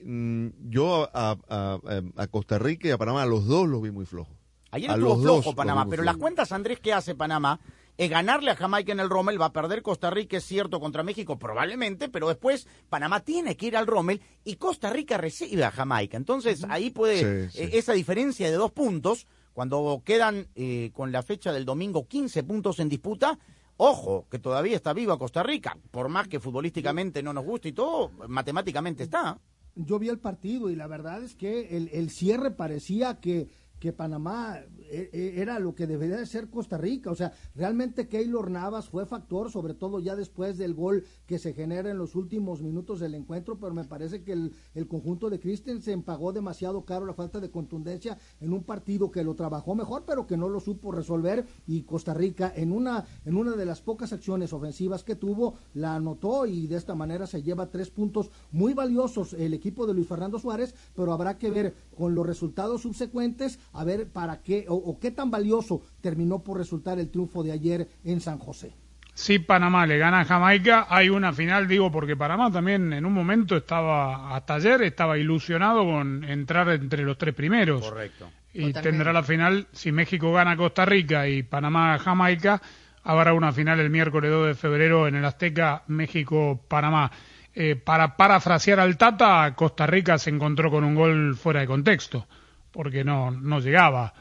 [0.62, 4.06] yo a, a, a, Costa Rica y a Panamá, a los dos los vi muy
[4.06, 4.36] flojos.
[4.72, 7.60] Ayer estuvo flojo Panamá, pero las cuentas, Andrés, ¿qué hace Panamá?
[8.00, 11.04] Es ganarle a Jamaica en el Rommel, va a perder Costa Rica, es cierto, contra
[11.04, 15.72] México probablemente, pero después Panamá tiene que ir al Rommel y Costa Rica recibe a
[15.72, 16.16] Jamaica.
[16.16, 17.62] Entonces ahí puede, sí, sí.
[17.62, 22.42] Eh, esa diferencia de dos puntos, cuando quedan eh, con la fecha del domingo 15
[22.44, 23.38] puntos en disputa,
[23.76, 27.74] ojo, que todavía está viva Costa Rica, por más que futbolísticamente no nos guste y
[27.74, 29.42] todo, matemáticamente está.
[29.76, 33.94] Yo vi el partido y la verdad es que el, el cierre parecía que que
[33.94, 37.12] Panamá eh, eh, era lo que debería de ser Costa Rica.
[37.12, 41.54] O sea, realmente Keylor Navas fue factor, sobre todo ya después del gol que se
[41.54, 46.04] genera en los últimos minutos del encuentro, pero me parece que el, conjunto de Christensen
[46.04, 50.26] pagó demasiado caro la falta de contundencia en un partido que lo trabajó mejor, pero
[50.26, 54.14] que no lo supo resolver y Costa Rica en una, en una de las pocas
[54.14, 58.74] acciones ofensivas que tuvo, la anotó y de esta manera se lleva tres puntos muy
[58.74, 63.60] valiosos el equipo de Luis Fernando Suárez, pero habrá que ver con los resultados subsecuentes
[63.74, 64.66] a ver para qué
[65.00, 68.74] qué tan valioso terminó por resultar el triunfo de ayer en San José.
[69.20, 73.12] Si Panamá le gana a Jamaica, hay una final, digo, porque Panamá también en un
[73.12, 77.82] momento estaba, hasta ayer, estaba ilusionado con entrar entre los tres primeros.
[77.82, 78.30] Correcto.
[78.54, 82.62] Y tendrá la final, si México gana a Costa Rica y Panamá a Jamaica,
[83.04, 87.12] habrá una final el miércoles 2 de febrero en el Azteca, México-Panamá.
[87.54, 92.26] Eh, para parafrasear al Tata, Costa Rica se encontró con un gol fuera de contexto,
[92.72, 94.14] porque no, no llegaba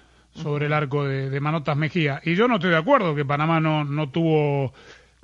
[0.42, 2.20] sobre el arco de, Manotas Mejía.
[2.24, 4.72] Y yo no estoy de acuerdo que Panamá no, no tuvo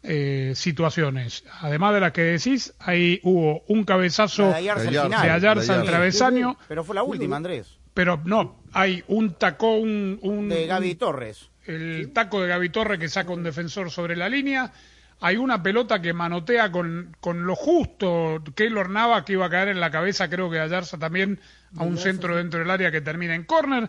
[0.07, 1.45] eh, situaciones.
[1.61, 6.59] Además de las que decís, ahí hubo un cabezazo de Ayarza, al travesaño.
[6.69, 7.79] Pero fue la última, Andrés.
[7.95, 11.49] Pero no, hay un tacón, un, de Gaby Torres.
[11.65, 14.73] El taco de Gaby Torres que saca un defensor sobre la línea.
[15.21, 19.69] Hay una pelota que manotea con, con lo justo Keylor Nava que iba a caer
[19.69, 21.41] en la cabeza, creo que Ayarza también,
[21.79, 23.89] a un centro dentro del área que termina en córner.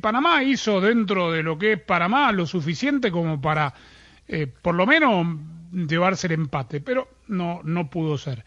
[0.00, 3.74] Panamá hizo dentro de lo que es Panamá lo suficiente como para,
[4.26, 5.26] eh, por lo menos,
[5.72, 8.44] llevarse el empate, pero no, no pudo ser.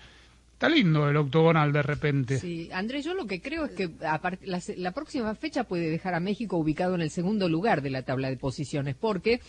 [0.54, 2.40] Está lindo el octogonal de repente.
[2.40, 4.22] Sí, Andrés, yo lo que creo es que la,
[4.78, 8.30] la, próxima fecha puede dejar a México ubicado en el segundo lugar de la tabla
[8.30, 9.42] de posiciones, porque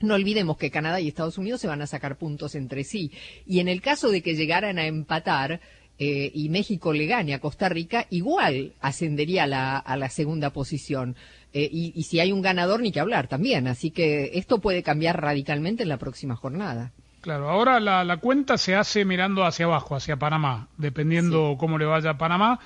[0.00, 3.10] no olvidemos que Canadá y Estados Unidos se van a sacar puntos entre sí.
[3.46, 5.60] Y en el caso de que llegaran a empatar,
[6.02, 10.48] eh, y México le gane a Costa Rica, igual ascendería a la, a la segunda
[10.48, 11.14] posición.
[11.52, 13.68] Eh, y, y, si hay un ganador, ni que hablar también.
[13.68, 16.92] Así que esto puede cambiar radicalmente en la próxima jornada.
[17.20, 21.84] Claro, ahora la, la cuenta se hace mirando hacia abajo, hacia Panamá, dependiendo cómo le
[21.84, 22.60] vaya a Panamá,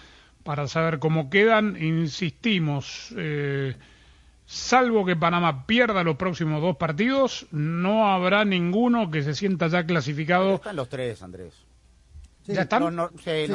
[0.44, 1.76] para saber cómo quedan.
[1.82, 3.74] Insistimos, eh,
[4.46, 9.84] salvo que Panamá pierda los próximos dos partidos, no habrá ninguno que se sienta ya
[9.86, 10.54] clasificado.
[10.54, 11.64] están los tres, Andrés.
[12.46, 12.82] ¿Ya están?
[12.82, 13.12] Los,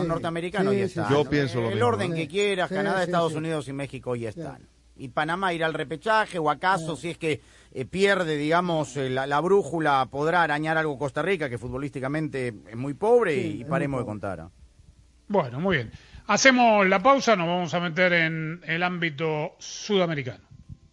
[0.08, 1.10] norteamericanos ya están.
[1.10, 4.68] Yo pienso lo El orden que quieras, Canadá, Estados Unidos y México ya están.
[4.96, 9.40] Y Panamá irá al repechaje o acaso si es que eh, pierde, digamos, eh, la,
[9.40, 14.50] brújula, podrá arañar algo Costa Rica, que futbolísticamente es muy pobre y paremos de contar.
[15.28, 15.92] Bueno, muy bien.
[16.28, 20.49] Hacemos la pausa, nos vamos a meter en el ámbito sudamericano.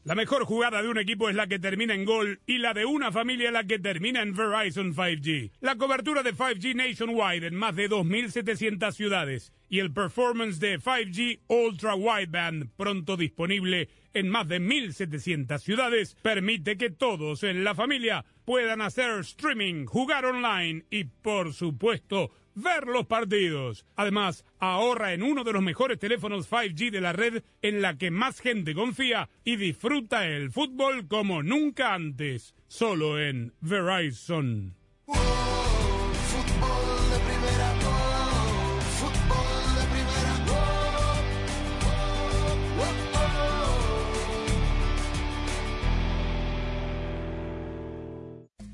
[0.07, 2.85] La mejor jugada de un equipo es la que termina en gol y la de
[2.85, 5.51] una familia la que termina en Verizon 5G.
[5.59, 11.41] La cobertura de 5G nationwide en más de 2.700 ciudades y el performance de 5G
[11.49, 18.25] Ultra Wideband pronto disponible en más de 1.700 ciudades permite que todos en la familia
[18.45, 23.87] puedan hacer streaming, jugar online y por supuesto ver los partidos.
[23.95, 28.11] Además, ahorra en uno de los mejores teléfonos 5G de la red en la que
[28.11, 32.55] más gente confía y disfruta el fútbol como nunca antes.
[32.67, 34.75] Solo en Verizon.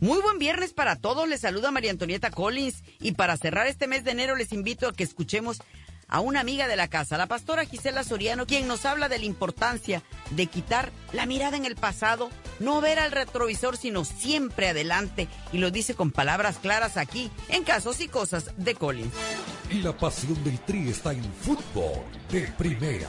[0.03, 1.29] Muy buen viernes para todos.
[1.29, 2.83] Les saluda María Antonieta Collins.
[2.99, 5.63] Y para cerrar este mes de enero, les invito a que escuchemos
[6.09, 9.27] a una amiga de la casa, la pastora Gisela Soriano, quien nos habla de la
[9.27, 15.29] importancia de quitar la mirada en el pasado, no ver al retrovisor, sino siempre adelante.
[15.53, 19.15] Y lo dice con palabras claras aquí, en Casos y Cosas de Collins.
[19.71, 23.09] Y la pasión del Tri está en fútbol de primera,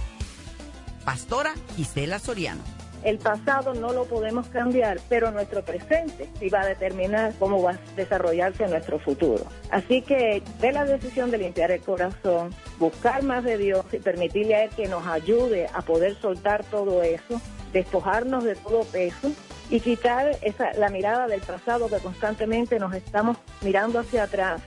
[1.03, 2.61] Pastora Gisela Soriano.
[3.03, 7.71] El pasado no lo podemos cambiar, pero nuestro presente sí va a determinar cómo va
[7.71, 9.43] a desarrollarse nuestro futuro.
[9.71, 14.53] Así que de la decisión de limpiar el corazón, buscar más de Dios y permitirle
[14.53, 17.41] a Él que nos ayude a poder soltar todo eso,
[17.73, 19.31] despojarnos de todo peso
[19.71, 24.61] y quitar esa, la mirada del pasado que constantemente nos estamos mirando hacia atrás.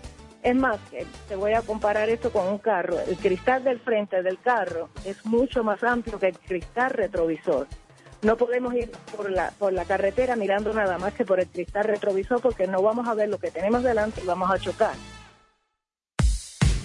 [0.45, 3.01] Es más, eh, te voy a comparar esto con un carro.
[3.01, 7.67] El cristal del frente del carro es mucho más amplio que el cristal retrovisor.
[8.21, 11.85] No podemos ir por la, por la carretera mirando nada más que por el cristal
[11.85, 14.95] retrovisor porque no vamos a ver lo que tenemos delante y vamos a chocar.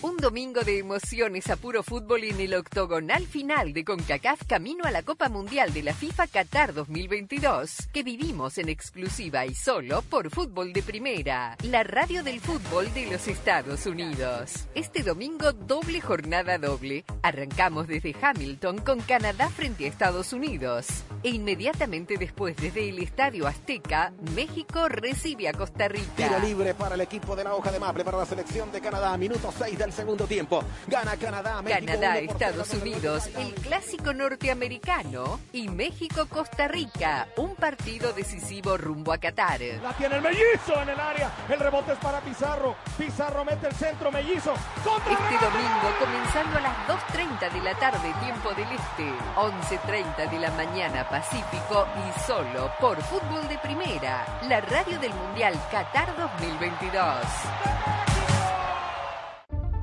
[0.02, 4.92] Un domingo de emociones a puro fútbol en el octogonal final de CONCACAF camino a
[4.92, 10.30] la Copa Mundial de la FIFA Qatar 2022, que vivimos en exclusiva y solo por
[10.30, 14.70] Fútbol de Primera, la radio del fútbol de los Estados Unidos.
[14.74, 17.04] Este domingo doble jornada doble.
[17.22, 20.88] Arrancamos desde Hamilton con Canadá frente a Estados Unidos.
[21.24, 26.10] E inmediatamente después desde el Estadio Azteca, México recibe a Costa Rica.
[26.16, 29.18] Tiro libre para el equipo de la hoja de Maple, para la selección de Canadá.
[29.18, 30.64] Minuto 6 del segundo tiempo.
[30.88, 31.86] Gana Canadá, México.
[31.86, 32.74] Canadá, Estados.
[32.74, 39.60] Unidos, el clásico norteamericano y México, Costa Rica, un partido decisivo rumbo a Qatar.
[39.82, 41.32] La tiene el mellizo en el área.
[41.50, 42.76] El rebote es para Pizarro.
[42.98, 44.54] Pizarro mete el centro, mellizo.
[44.84, 50.40] Contra Este domingo, comenzando a las 2.30 de la tarde, tiempo del Este, 11.30 de
[50.40, 58.19] la mañana, Pacífico, y solo por Fútbol de Primera, la radio del Mundial Qatar 2022.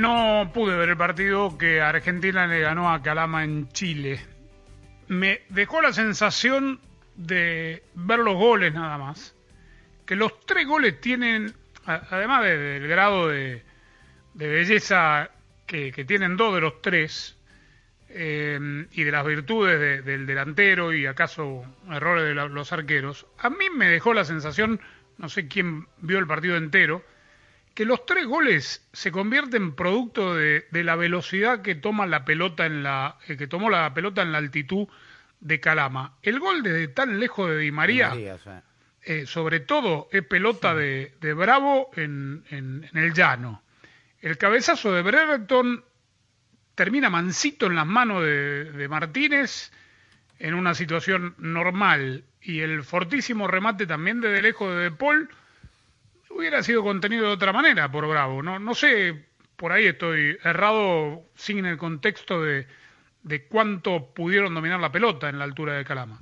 [0.00, 4.18] No pude ver el partido que Argentina le ganó a Calama en Chile.
[5.08, 6.80] Me dejó la sensación
[7.16, 9.34] de ver los goles nada más.
[10.06, 11.52] Que los tres goles tienen,
[11.84, 13.62] además de- del grado de,
[14.32, 15.30] de belleza
[15.66, 17.36] que, que tienen dos de los tres,
[18.08, 23.50] eh, y de las virtudes de- del delantero y acaso errores de los arqueros, a
[23.50, 24.80] mí me dejó la sensación,
[25.18, 27.04] no sé quién vio el partido entero,
[27.74, 32.66] que los tres goles se convierten producto de, de la velocidad que toma la pelota
[32.66, 34.88] en la eh, que tomó la pelota en la altitud
[35.40, 36.14] de Calama.
[36.22, 38.50] El gol desde tan lejos de Di María, María, sí.
[39.04, 43.62] eh, sobre todo es pelota de, de Bravo en, en- en el llano.
[44.20, 45.82] El cabezazo de Brereton
[46.74, 49.72] termina mansito en las manos de, de Martínez
[50.38, 55.28] en una situación normal y el fortísimo remate también desde lejos de De Paul
[56.30, 58.42] hubiera sido contenido de otra manera por Bravo.
[58.42, 62.66] No, no sé, por ahí estoy errado sin el contexto de,
[63.22, 66.20] de cuánto pudieron dominar la pelota en la altura de Calama.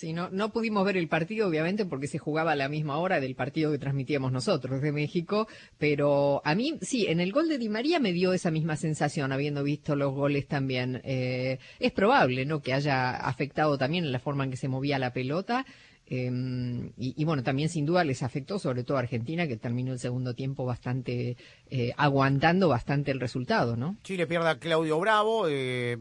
[0.00, 3.20] Sí, no, no pudimos ver el partido, obviamente, porque se jugaba a la misma hora
[3.20, 7.58] del partido que transmitíamos nosotros de México, pero a mí, sí, en el gol de
[7.58, 11.02] Di María me dio esa misma sensación, habiendo visto los goles también.
[11.04, 15.12] Eh, es probable, ¿no?, que haya afectado también la forma en que se movía la
[15.12, 15.66] pelota.
[16.12, 20.00] Y, y bueno, también sin duda les afectó, sobre todo a Argentina, que terminó el
[20.00, 21.36] segundo tiempo bastante,
[21.70, 23.96] eh, aguantando bastante el resultado, ¿no?
[24.02, 25.46] Chile pierde a Claudio Bravo.
[25.48, 25.96] eh,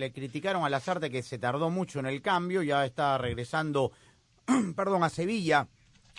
[0.00, 2.62] le criticaron a Lazarte que se tardó mucho en el cambio.
[2.62, 3.92] Ya está regresando,
[4.74, 5.68] perdón, a Sevilla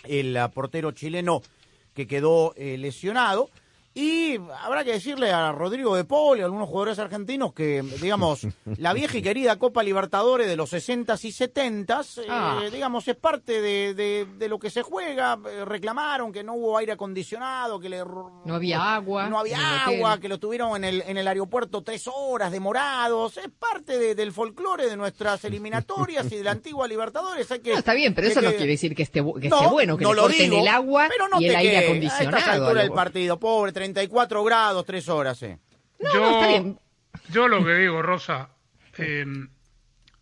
[0.04, 1.42] el ah, portero chileno
[1.94, 3.50] que quedó eh, lesionado.
[4.00, 8.46] Y habrá que decirle a Rodrigo de Paul y a algunos jugadores argentinos que, digamos,
[8.78, 12.60] la vieja y querida Copa Libertadores de los 60s y 70s, eh, Ah.
[12.72, 15.36] digamos, es parte de, de- de lo que se juega.
[15.50, 19.28] Eh, Reclamaron que no hubo aire acondicionado, que le No había agua.
[19.28, 23.36] no había agua, que lo tuvieron en el, en el aeropuerto tres horas demorados.
[23.36, 27.50] Es parte de- del folclore de nuestras eliminatorias y de la antigua Libertadores.
[27.50, 29.68] Hay que, No, está bien, pero eso no quiere decir que esté, que No, esté
[29.68, 31.84] bueno, que no le lo corten digo, el agua pero no y el aire quejes.
[31.84, 32.36] A acondicionado.
[32.38, 35.58] esta altura del partido, pobre, 34 grados, tres horas, eh.
[36.12, 36.76] yo,
[37.30, 38.50] yo lo que digo, Rosa,
[38.98, 39.24] eh,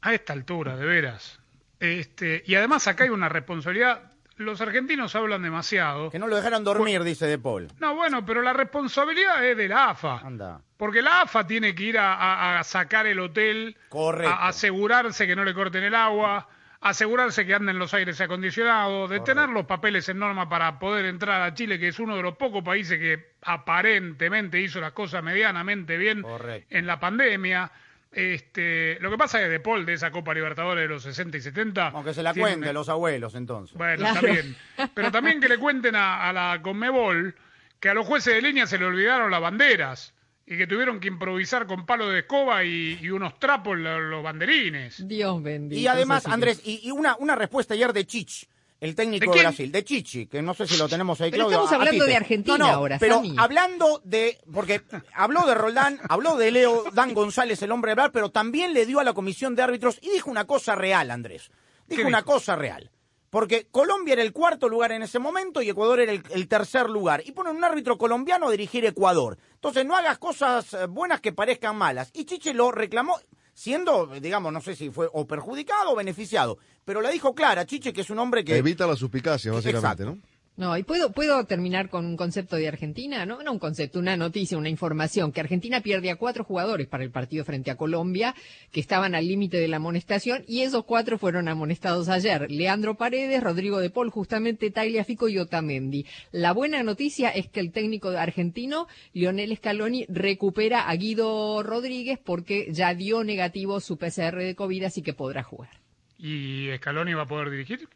[0.02, 1.40] a esta altura, de veras,
[1.80, 4.12] este, y además acá hay una responsabilidad.
[4.36, 6.10] Los argentinos hablan demasiado.
[6.10, 7.68] Que no lo dejaron dormir, dice De Paul.
[7.80, 10.18] No, bueno, pero la responsabilidad es de la AFA.
[10.18, 10.60] Anda.
[10.76, 14.30] Porque la AFA tiene que ir a, a- a sacar el hotel, Correcto.
[14.32, 16.46] a asegurarse que no le corten el agua,
[16.80, 21.42] asegurarse que anden los aires acondicionados, de tener los papeles en norma para poder entrar
[21.42, 25.96] a Chile, que es uno de los pocos países que aparentemente hizo las cosas medianamente
[25.96, 26.24] bien
[26.70, 27.70] en la pandemia.
[28.12, 31.36] Este, lo que pasa es que De Paul de esa Copa Libertadores de los 60
[31.36, 31.88] y 70.
[31.88, 33.76] Aunque se la tiene cuente una- los abuelos, entonces.
[33.76, 34.56] bueno, bien.
[34.94, 37.34] Pero también que le cuenten a, a la Conmebol
[37.78, 40.14] que a los jueces de línea se le olvidaron las banderas
[40.46, 44.22] y que tuvieron que improvisar con palo de escoba y, y unos trapos lo- los,
[44.22, 45.06] banderines.
[45.08, 45.80] Dios bendito.
[45.80, 49.40] Y además, sí Andrés, y, y una, una respuesta ayer de Chich, el técnico ¿De?
[49.40, 51.64] Brasil, de Chichi, que no sé si lo tenemos ahí, Pero Claudio.
[51.64, 54.82] estamos a- a hablando de Argentina No, no, ahora, Pero hablando de, porque
[55.14, 58.86] habló de Roldán, habló de Leo Dan González, el hombre de hablar, pero también le
[58.86, 61.50] dio a la comisión de árbitros y dijo una cosa real, Andrés.
[61.88, 62.32] Dijo ¿Qué una dijo?
[62.32, 62.90] cosa real.
[63.30, 66.88] Porque Colombia era el cuarto lugar en ese momento y Ecuador era el, el tercer
[66.88, 67.22] lugar.
[67.26, 69.36] Y ponen un árbitro colombiano a dirigir Ecuador.
[69.66, 72.12] Entonces no hagas cosas eh, buenas que parezcan malas.
[72.14, 73.18] Y Chiche lo reclamó
[73.52, 76.58] siendo, digamos, no sé si fue o perjudicado o beneficiado.
[76.84, 78.56] Pero la dijo clara, Chiche, que es un hombre que...
[78.56, 80.04] Evita la suspicacia, básicamente, Exacto.
[80.04, 80.35] ¿no?
[80.56, 83.42] No, y puedo, puedo terminar con un concepto de Argentina, ¿no?
[83.42, 87.10] No un concepto, una noticia, una información, que Argentina pierde a cuatro jugadores para el
[87.10, 88.34] partido frente a Colombia,
[88.72, 92.50] que estaban al límite de la amonestación, y esos cuatro fueron amonestados ayer.
[92.50, 96.06] Leandro Paredes, Rodrigo de Paul, justamente Tailia Fico y Otamendi.
[96.32, 102.68] La buena noticia es que el técnico argentino, Lionel Scaloni, recupera a Guido Rodríguez porque
[102.72, 105.70] ya dio negativo su PCR de COVID, así que podrá jugar.
[106.18, 107.86] ¿Y Scaloni va a poder dirigir?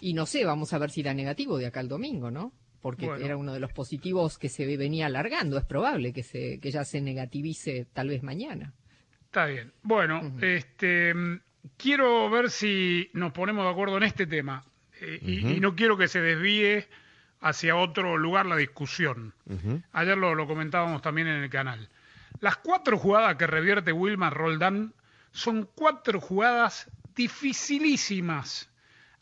[0.00, 2.52] Y no sé, vamos a ver si da negativo de acá al domingo, ¿no?
[2.82, 3.24] Porque Bueno.
[3.24, 5.58] era uno de los positivos que se venía alargando.
[5.58, 8.74] Es probable que, se, que ya se negativice tal vez mañana.
[9.24, 9.72] Está bien.
[9.82, 11.40] Bueno, este, mm,
[11.76, 14.64] quiero ver si nos ponemos de acuerdo en este tema.
[15.00, 16.86] Eh, y- no quiero que se desvíe
[17.40, 19.34] hacia otro lugar la discusión.
[19.92, 21.88] Ayer lo, lo comentábamos también en el canal.
[22.40, 24.94] Las cuatro jugadas que revierte Wilmar Roldán
[25.32, 28.70] son cuatro jugadas dificilísimas,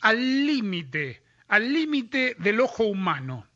[0.04, 3.46] al límite, al límite del ojo humano.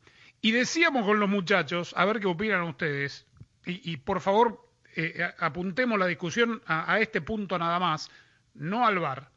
[0.41, 3.27] Y decíamos con los muchachos, a ver qué opinan ustedes,
[3.67, 8.11] y, y por favor eh, apuntemos la discusión a, a este punto nada más,
[8.55, 9.31] no al VAR,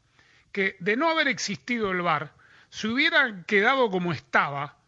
[0.52, 2.32] que de no haber existido el VAR,
[2.70, 4.78] se hubiera quedado como estaba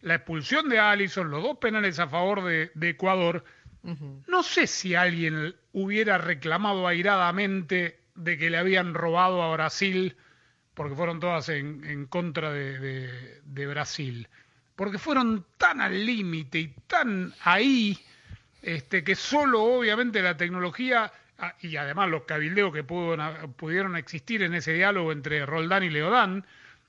[0.00, 3.44] la expulsión de Allison, los dos penales a favor de, de Ecuador,
[4.26, 10.16] no sé si alguien hubiera reclamado airadamente de que le habían robado a Brasil,
[10.74, 14.28] porque fueron todas en, en contra de, Brasil,
[14.76, 17.98] porque fueron tan al límite y tan ahí,
[18.62, 23.16] este, que solo obviamente la tecnología ah, y además los cabildeos que pudo-
[23.56, 26.44] pudieron existir en ese diálogo entre Roldán y Leodán,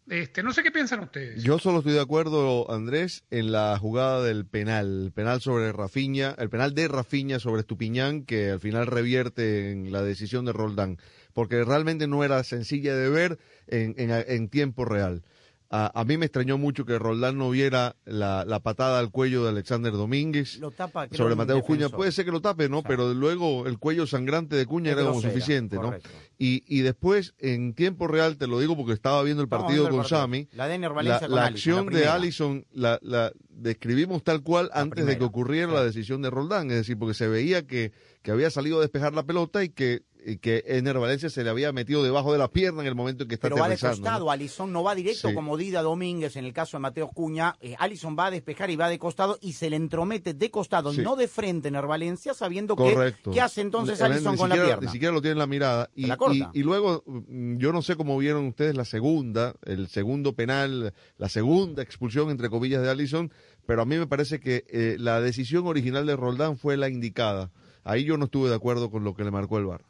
[0.10, 1.43] este, no sé qué piensan ustedes.
[1.43, 6.36] Yo solo estoy de acuerdo, Andrés, en la jugada del penal, el penal sobre Rafiña,
[6.38, 10.97] el penal de Rafiña sobre Estupiñán, que al final revierte en la decisión de Roldán,
[11.34, 15.24] porque realmente no era sencilla de ver en, en- en tiempo real.
[15.74, 19.43] A, a mí me extrañó mucho que Roldán no viera la, la patada al cuello
[19.43, 21.88] de Alexander Domínguez Lo tapa, creo, sobre Mateo Cuña.
[21.88, 22.84] Puede ser que lo tape, ¿no?
[22.84, 25.95] Pero luego el cuello sangrante de Cuña era como suficiente, ¿no?
[26.38, 30.03] Y, y después, en tiempo real, te lo digo porque estaba viendo el partido con.
[30.03, 32.07] Sami, La de la, con la acción la de.
[32.07, 36.78] Allison la, la describimos tal cual antes de que ocurriera la decisión de Roldán, es
[36.78, 37.91] decir, porque se veía que,
[38.24, 40.01] que había salido a despejar la pelota y que,
[40.41, 43.30] que Ener Valencia se le había metido debajo de la pierna en el momento en
[43.30, 44.32] que está Pero va de costado, ¿no?
[44.32, 45.34] Alisson no va directo Sí.
[45.34, 47.55] como Dida Domínguez en el caso de Mateo Cuña.
[47.59, 50.93] Eh, Alisson va a despejar y va de costado y se le entromete de costado,
[50.93, 51.01] Sí.
[51.01, 54.86] no de frente en Valencia, sabiendo que qué hace entonces ni con la pierna.
[54.86, 55.89] Ni siquiera lo tiene en la mirada.
[55.95, 56.51] Y, la corta.
[56.53, 60.93] y- y luego, mm, yo no sé cómo vieron ustedes la segunda, el segundo penal,
[61.17, 63.32] la segunda expulsión, entre comillas, de Allison,
[63.65, 67.51] pero a mí me parece que eh, la decisión original de Roldán fue la indicada.
[67.84, 69.82] Ahí yo no estuve de acuerdo con lo que le marcó el VAR.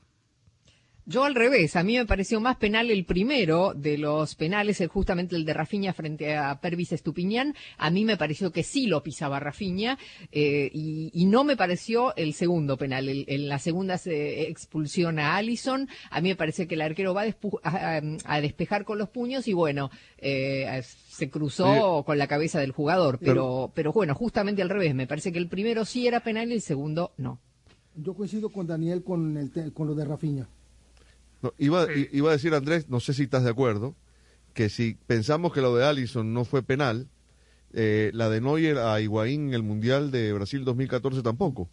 [1.08, 4.88] Yo al revés, a mí me pareció más penal el primero de los penales, el-
[4.88, 7.56] justamente el de Rafinha frente a Pervis Estupiñán.
[7.78, 9.98] A mí me pareció que sí lo pisaba Rafinha
[10.32, 13.10] eh, y, y no me pareció el segundo penal.
[13.10, 15.90] El- en la segunda se expulsión a Allison.
[16.12, 19.48] A mí me parece que el arquero va a, despu- a- despejar con los puños
[19.48, 19.90] y bueno,
[20.20, 23.18] eh, se cruzó con la cabeza del jugador.
[23.20, 24.94] Pero, pero bueno, justamente al revés.
[24.94, 27.40] Me parece que el primero sí era penal y el segundo no.
[27.96, 30.48] Yo coincido con Daniel con, el te- con lo de Rafinha.
[31.42, 33.96] No, iba, iba a decir, Andrés, no sé si estás de acuerdo,
[34.54, 37.08] que si pensamos que lo de Allison no fue penal,
[37.74, 41.70] eh, la de Neuer a Higuaín en el Mundial de Brasil 2014 tampoco.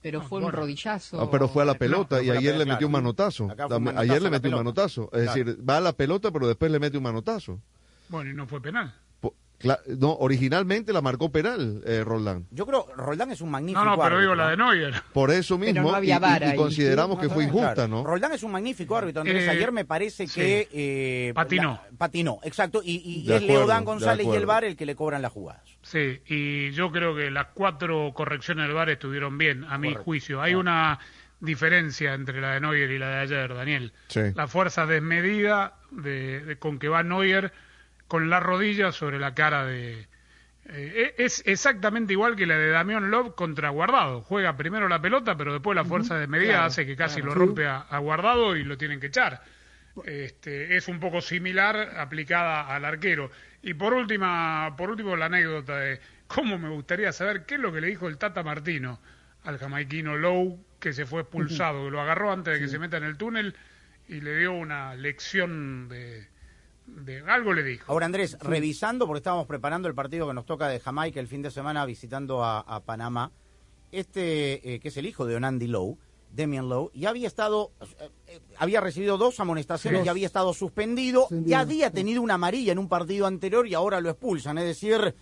[0.00, 1.20] Pero fue un rodillazo.
[1.20, 3.02] Ah, pero fue a la pelota no, y ayer le metió un claro.
[3.04, 3.44] manotazo.
[3.46, 5.04] Un ayer le metió un manotazo.
[5.12, 5.44] Es Claro.
[5.44, 7.60] decir, va a la pelota, pero después le mete un manotazo.
[8.08, 8.94] Bueno, y no fue penal.
[9.98, 12.46] No, originalmente la marcó penal, eh, Roldán.
[12.52, 14.44] Yo creo Roldán es un magnífico No, no, pero digo árbitro.
[14.44, 15.02] la de Neuer.
[15.12, 17.88] Por eso mismo, no y- había y, y consideramos que fue injusta, Claro.
[17.88, 18.04] ¿no?
[18.04, 19.44] Roldán es un magnífico árbitro, Andrés.
[19.46, 20.40] Eh, Ayer me parece sí.
[20.40, 20.68] que...
[20.72, 21.80] eh, Patinó.
[21.90, 22.80] la- patinó, exacto.
[22.84, 24.46] Y, y- es acuerdo, Leodán González y el.
[24.46, 25.62] VAR el que le cobran las jugadas.
[25.82, 30.04] Sí, y yo creo que las cuatro correcciones del VAR estuvieron bien, a mi Correcto.
[30.04, 30.40] juicio.
[30.40, 31.00] Hay una
[31.40, 33.92] diferencia entre la de Neuer y la de ayer, Daniel.
[34.08, 34.20] Sí.
[34.34, 37.52] La fuerza desmedida de, de- con que va Neuer
[38.08, 40.08] con la rodilla sobre la cara de...
[40.64, 44.22] eh, es exactamente igual que la de Damián Love contra Guardado.
[44.22, 47.34] Juega primero la pelota, pero después la fuerza desmedida claro, hace que casi claro.
[47.34, 49.42] lo rompe a, a Guardado y lo tienen que echar.
[50.04, 53.30] Este, es un poco similar aplicada al arquero.
[53.62, 57.72] Y por última, por último la anécdota de cómo me gustaría saber qué es lo
[57.72, 59.00] que le dijo el Tata Martino
[59.44, 62.96] al jamaiquino Lowe que se fue expulsado, que lo agarró antes de que se meta
[62.96, 63.56] en el túnel
[64.08, 66.28] y le dio una lección de,
[67.04, 67.90] de algo le dijo.
[67.92, 71.42] Ahora, Andrés, revisando, porque estábamos preparando el partido que nos toca de Jamaica el fin
[71.42, 73.30] de semana visitando a, a Panamá,
[73.92, 75.96] este, eh, que es el hijo de Onandi Lowe,
[76.30, 80.04] Demian Lowe, ya había estado, eh, eh, había recibido dos amonestaciones, Sí.
[80.04, 81.50] ya había estado suspendido, Suspendido.
[81.50, 85.14] ya había tenido una amarilla en un partido anterior y ahora lo expulsan, es decir,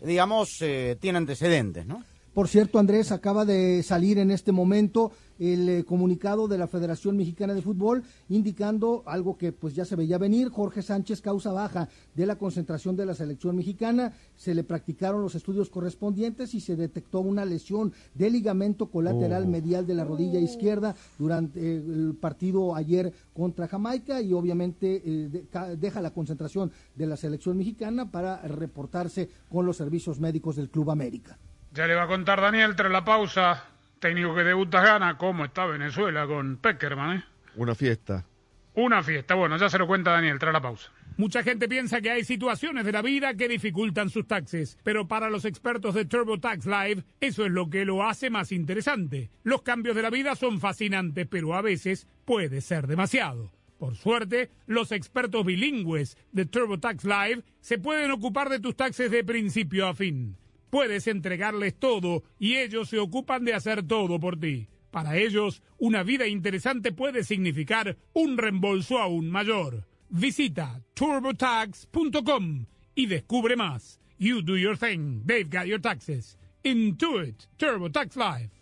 [0.00, 2.04] digamos, eh, tiene antecedentes, ¿no?
[2.34, 7.16] Por cierto, Andrés, acaba de salir en este momento el eh, comunicado de la Federación
[7.16, 10.48] Mexicana de Fútbol indicando algo que pues ya se veía venir.
[10.50, 14.12] Jorge Sánchez causa baja de la concentración de la selección mexicana.
[14.36, 19.48] Se le practicaron los estudios correspondientes y se detectó una lesión de ligamento colateral Oh.
[19.48, 25.28] medial de la rodilla izquierda durante eh, el partido ayer contra Jamaica y obviamente eh,
[25.28, 30.70] de- deja la concentración de la selección mexicana para reportarse con los servicios médicos del
[30.70, 31.38] Club América.
[31.74, 33.64] Ya le va a contar Daniel tras la pausa,
[34.02, 37.24] técnico que debuta gana, cómo está Venezuela con Peckerman, ¿eh?
[37.54, 38.26] Una fiesta.
[38.74, 39.34] Una fiesta.
[39.36, 40.90] Bueno, ya se lo cuenta Daniel tras la pausa.
[41.16, 45.30] Mucha gente piensa que hay situaciones de la vida que dificultan sus taxes, pero para
[45.30, 49.30] los expertos de TurboTax Live, eso es lo que lo hace más interesante.
[49.44, 53.52] Los cambios de la vida son fascinantes, pero a veces puede ser demasiado.
[53.78, 59.22] Por suerte, los expertos bilingües de TurboTax Live se pueden ocupar de tus taxes de
[59.22, 60.36] principio a fin.
[60.72, 64.68] Puedes entregarles todo y ellos se ocupan de hacer todo por ti.
[64.90, 69.86] Para ellos, una vida interesante puede significar un reembolso aún mayor.
[70.08, 72.64] Visita turbotax.com
[72.94, 74.00] y descubre más.
[74.16, 75.22] You do your thing.
[75.26, 76.38] They've got your taxes.
[76.64, 78.61] Intuit TurboTax Live.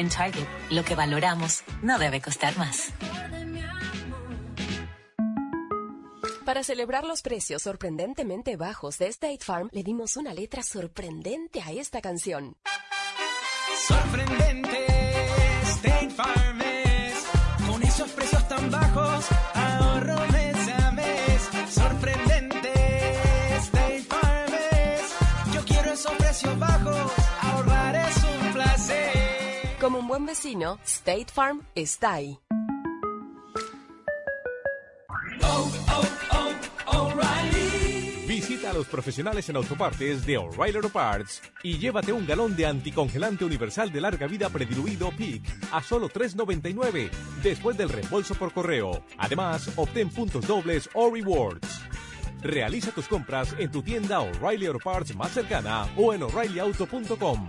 [0.00, 2.90] En Target, lo que valoramos no debe costar más.
[6.46, 11.72] Para celebrar los precios sorprendentemente bajos de State Farm, le dimos una letra sorprendente a
[11.72, 12.56] esta canción.
[13.76, 14.89] Sorprendente,
[30.10, 32.36] buen vecino, State Farm está ahí.
[38.26, 42.66] Visita a los profesionales en autopartes de O'Reilly Auto Parts y llévate un galón de
[42.66, 47.08] anticongelante universal de larga vida prediluido PIC a solo $3.99
[47.44, 49.04] después del reembolso por correo.
[49.16, 51.82] Además, obtén puntos dobles o rewards.
[52.42, 57.48] Realiza tus compras en tu tienda O'Reilly Auto Parts más cercana o en o'ReillyAuto.com.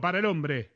[0.00, 0.75] para el hombre.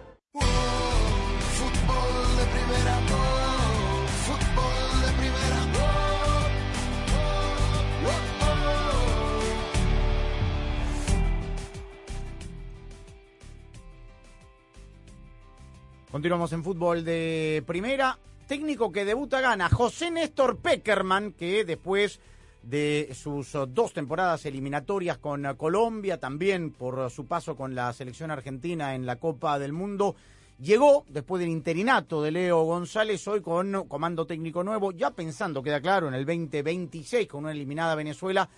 [16.11, 18.19] Continuamos en fútbol de primera.
[18.45, 22.19] Técnico que debuta gana José Néstor Peckerman, que después
[22.63, 27.75] de sus uh, dos temporadas eliminatorias con uh, Colombia, también por uh, su paso con
[27.75, 30.17] la selección argentina en la Copa del Mundo,
[30.59, 35.79] llegó después del interinato de Leo González, hoy con comando técnico nuevo, ya pensando, queda
[35.79, 38.49] claro, en el 2026 con una eliminada Venezuela,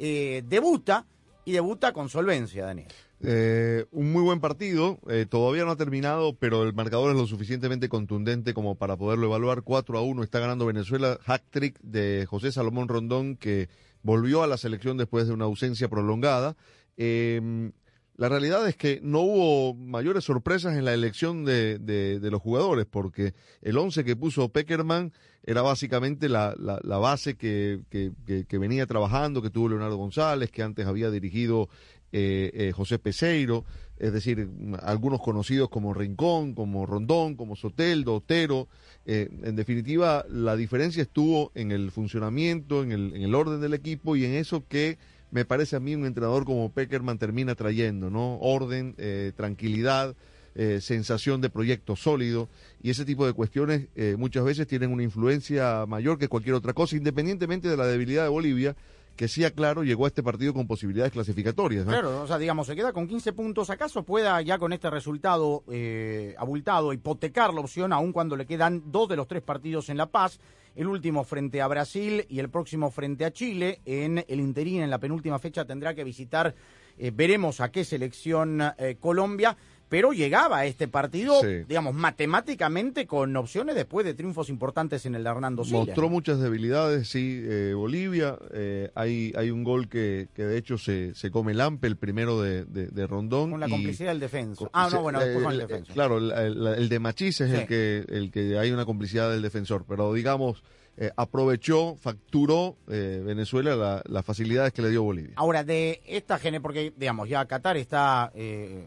[0.00, 1.06] eh, debuta
[1.44, 2.88] y debuta con solvencia, Daniel.
[3.20, 7.26] Eh, un muy buen partido, eh, todavía no ha terminado, pero el marcador es lo
[7.26, 9.62] suficientemente contundente como para poderlo evaluar.
[9.62, 13.68] 4 a 1 está ganando Venezuela, hack trick de José Salomón Rondón, que
[14.02, 16.56] volvió a la selección después de una ausencia prolongada.
[16.96, 17.70] Eh,
[18.16, 22.84] la realidad es que no hubo mayores sorpresas en la elección de, de, los jugadores,
[22.84, 25.12] porque el 11 que puso Peckerman
[25.44, 30.84] era básicamente la, la, base que, que venía trabajando, que tuvo Leonardo González, que antes
[30.88, 31.68] había dirigido
[32.12, 33.64] eh, eh, José Peseiro,
[33.98, 34.48] es decir,
[34.82, 38.68] algunos conocidos como Rincón, como Rondón, como Soteldo, Otero.
[39.06, 43.74] Eh, en definitiva, la diferencia estuvo en el funcionamiento, en el, en el orden del
[43.74, 44.98] equipo y en eso que
[45.30, 48.38] me parece a mí un entrenador como Peckerman termina trayendo, ¿no?
[48.38, 50.16] Orden, eh, tranquilidad,
[50.54, 52.48] eh, sensación de proyecto sólido
[52.82, 56.72] y ese tipo de cuestiones eh, muchas veces tienen una influencia mayor que cualquier otra
[56.72, 58.74] cosa, independientemente de la debilidad de Bolivia,
[59.18, 61.84] que sí, aclaro, llegó a este partido con posibilidades clasificatorias.
[61.84, 63.68] Claro, o sea, digamos, se queda con 15 puntos.
[63.68, 68.92] ¿Acaso pueda ya con este resultado eh, abultado hipotecar la opción, aun cuando le quedan
[68.92, 70.38] dos de los tres partidos en La Paz?
[70.76, 73.80] El último frente a Brasil y el próximo frente a Chile.
[73.84, 76.54] En el interín, en la penúltima fecha, tendrá que visitar,
[76.96, 79.56] eh, veremos a qué selección eh, Colombia
[79.88, 81.64] pero llegaba a este partido, Sí.
[81.68, 85.86] digamos, matemáticamente con opciones después de triunfos importantes en el de Hernando Siles.
[85.86, 88.38] Mostró muchas debilidades, sí, eh, Bolivia.
[88.52, 91.96] eh, hay, hay un gol que, que de hecho se, se come el AMPE, el
[91.96, 93.50] primero de, de, de Rondón.
[93.50, 94.64] Con la y- complicidad del defensa.
[94.64, 95.92] co- Ah, no, bueno, después con el eh, defensa.
[95.94, 97.56] Claro, el, el- el de Machís es Sí.
[97.56, 100.62] el, que, el que hay una complicidad del defensor, pero digamos,
[101.00, 105.32] eh, aprovechó, facturó eh, Venezuela la- las facilidades que le dio Bolivia.
[105.36, 108.84] Ahora, de esta gene, porque, digamos, ya Qatar está eh,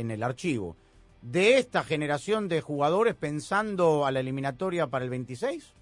[0.00, 0.76] en el archivo.
[1.22, 5.72] de esta generación de jugadores pensando a la eliminatoria para el 26?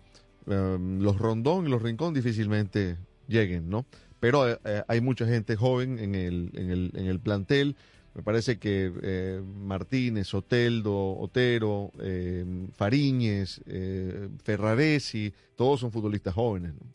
[0.47, 2.97] Eh, los Rondón y los Rincón difícilmente
[3.27, 3.85] lleguen, ¿no?
[4.21, 7.75] Pero eh, eh, hay mucha gente joven en el, en el, en el plantel.
[8.15, 12.45] Me parece que eh, Martínez, Oteldo, Otero, eh,
[12.77, 16.75] Fariñez, eh, Ferraresi, todos son futbolistas jóvenes.
[16.75, 16.87] ¿no?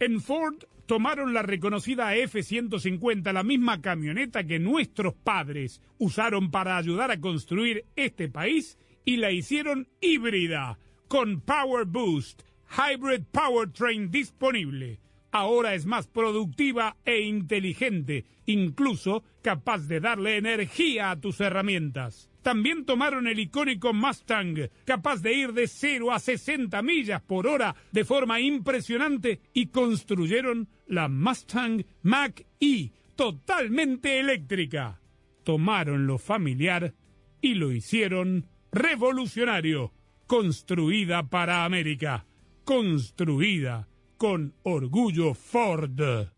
[0.00, 0.56] En Ford
[0.86, 7.84] tomaron la reconocida F-150, la misma camioneta que nuestros padres usaron para ayudar a construir
[7.96, 10.78] este país y la hicieron híbrida,
[11.08, 14.98] con Power Boost, Hybrid Powertrain disponible.
[15.30, 22.30] Ahora es más productiva e inteligente, incluso capaz de darle energía a tus herramientas.
[22.46, 27.74] También tomaron el icónico Mustang, capaz de ir de 0 a 60 millas por hora
[27.90, 35.00] de forma impresionante, y construyeron la Mustang Mach-E, totalmente eléctrica.
[35.42, 36.94] Tomaron lo familiar
[37.40, 39.92] y lo hicieron revolucionario.
[40.28, 42.26] Construida para América.
[42.62, 43.88] Construida
[44.18, 46.35] con orgullo Ford.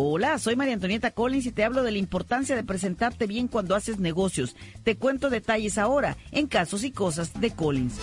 [0.00, 3.74] Hola, soy María Antonieta Collins y te hablo de la importancia de presentarte bien cuando
[3.74, 4.54] haces negocios.
[4.84, 7.94] Te cuento detalles ahora en Casos y Cosas de Collins.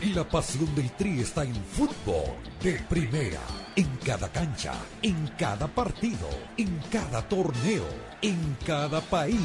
[0.00, 2.32] Y la pasión del Tri está en fútbol
[2.62, 3.40] de primera.
[3.76, 4.72] En cada cancha,
[5.02, 7.84] en cada partido, en cada torneo,
[8.22, 9.38] en cada país,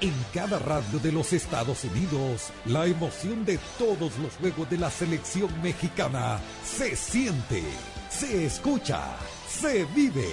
[0.00, 2.52] en cada radio de los Estados Unidos.
[2.64, 7.62] La emoción de todos los juegos de la selección mexicana se siente,
[8.08, 8.98] se escucha,
[9.46, 10.32] se vive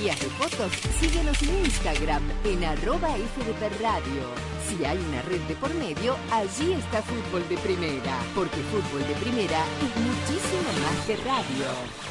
[0.01, 4.23] de fotos, síguenos en Instagram en arroba FDP Radio.
[4.67, 9.13] Si hay una red de por medio, allí está Fútbol de Primera, porque Fútbol de
[9.21, 12.10] Primera es muchísimo más que radio.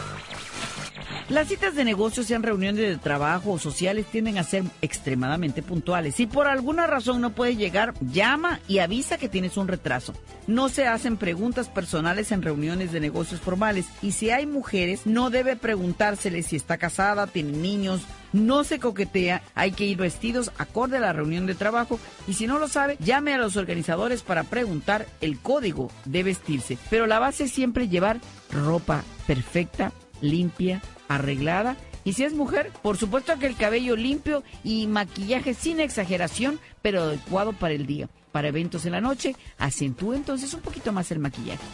[1.30, 6.16] Las citas de negocios, sean reuniones de trabajo o sociales, tienden a ser extremadamente puntuales.
[6.16, 10.12] Si por alguna razón no puedes llegar, llama y avisa que tienes un retraso.
[10.48, 13.86] No se hacen preguntas personales en reuniones de negocios formales.
[14.02, 18.00] Y si hay mujeres, no debe preguntársele si está casada, tiene niños,
[18.32, 22.48] no se coquetea, hay que ir vestidos acorde a la reunión de trabajo y si
[22.48, 26.76] no lo sabe, llame a los organizadores para preguntar el código de vestirse.
[26.90, 28.20] Pero la base es siempre llevar
[28.50, 31.76] ropa perfecta, limpia, arreglada.
[32.04, 37.02] Y si es mujer, por supuesto que el cabello limpio y maquillaje sin exageración, pero
[37.02, 38.08] adecuado para el día.
[38.32, 41.64] Para eventos en la noche, acentúe entonces un poquito más el maquillaje.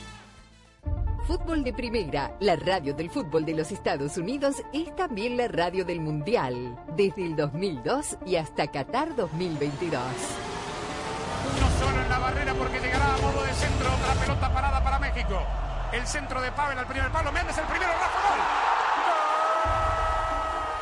[1.26, 5.84] Fútbol de Primera, la radio del fútbol de los Estados Unidos, es también la radio
[5.84, 10.01] del Mundial, desde el 2002 y hasta Qatar 2022.
[11.57, 14.99] Uno solo en la barrera porque llegará a modo de centro otra pelota parada para
[14.99, 15.43] México.
[15.93, 17.32] El centro de Pavel al primer palo.
[17.32, 18.76] Méndez el primero, Rafa gol.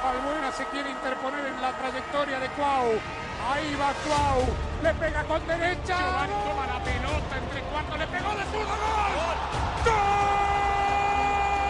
[0.05, 3.00] Balbuena se quiere interponer en la trayectoria de Cuau.
[3.50, 4.44] Ahí va Cuau.
[4.82, 5.96] Le pega con derecha.
[5.96, 7.98] Giovanni toma la pelota entre cuartos.
[7.98, 8.68] Le pegó de zurdo.
[8.68, 9.36] ¡Gol!
[9.86, 9.94] ¡Gol!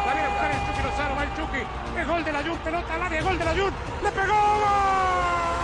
[0.07, 1.15] La viene a buscar el Chucky Lozano.
[1.15, 1.63] Va el Chucky.
[1.97, 2.59] Es gol de la Jun.
[2.59, 3.23] Pelota al área.
[3.23, 3.73] Gol de la Jun.
[4.03, 4.35] Le pegó.
[4.35, 5.64] ¡Gol!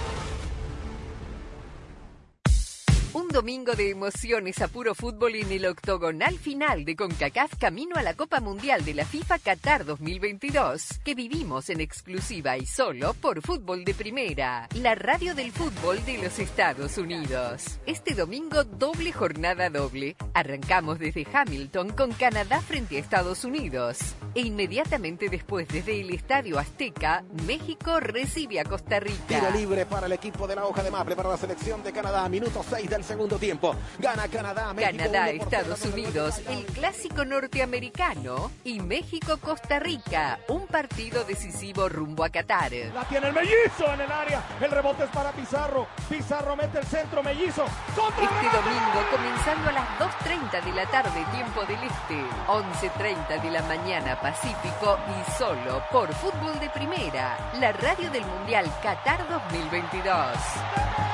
[3.13, 8.03] Un domingo de emociones a puro fútbol en el octogonal final de CONCACAF camino a
[8.03, 13.41] la Copa Mundial de la FIFA Qatar 2022, que vivimos en exclusiva y solo por
[13.41, 17.79] Fútbol de Primera, la radio del fútbol de los Estados Unidos.
[17.85, 20.15] Este domingo doble jornada doble.
[20.33, 23.97] Arrancamos desde Hamilton con Canadá frente a Estados Unidos.
[24.35, 29.49] E inmediatamente después, desde el Estadio Azteca, México recibe a Costa Rica.
[29.51, 32.29] libre para el equipo de la hoja de Maple, para la selección de Canadá.
[32.29, 33.75] Minuto 6 del segundo tiempo.
[33.97, 34.73] Gana Canadá.
[34.73, 35.81] México, Canadá, Estados.
[35.85, 42.71] Unidos, el clásico norteamericano y México, Costa Rica, un partido decisivo rumbo a Qatar.
[42.93, 44.43] La tiene el mellizo en el área.
[44.61, 45.87] El rebote es para Pizarro.
[46.07, 47.65] Pizarro mete el centro, mellizo.
[47.95, 53.51] Contra Este domingo, comenzando a las 2.30 de la tarde, tiempo del Este, 11.30 de
[53.51, 61.10] la mañana Pacífico y solo por Fútbol de Primera, la radio del Mundial Qatar 2022.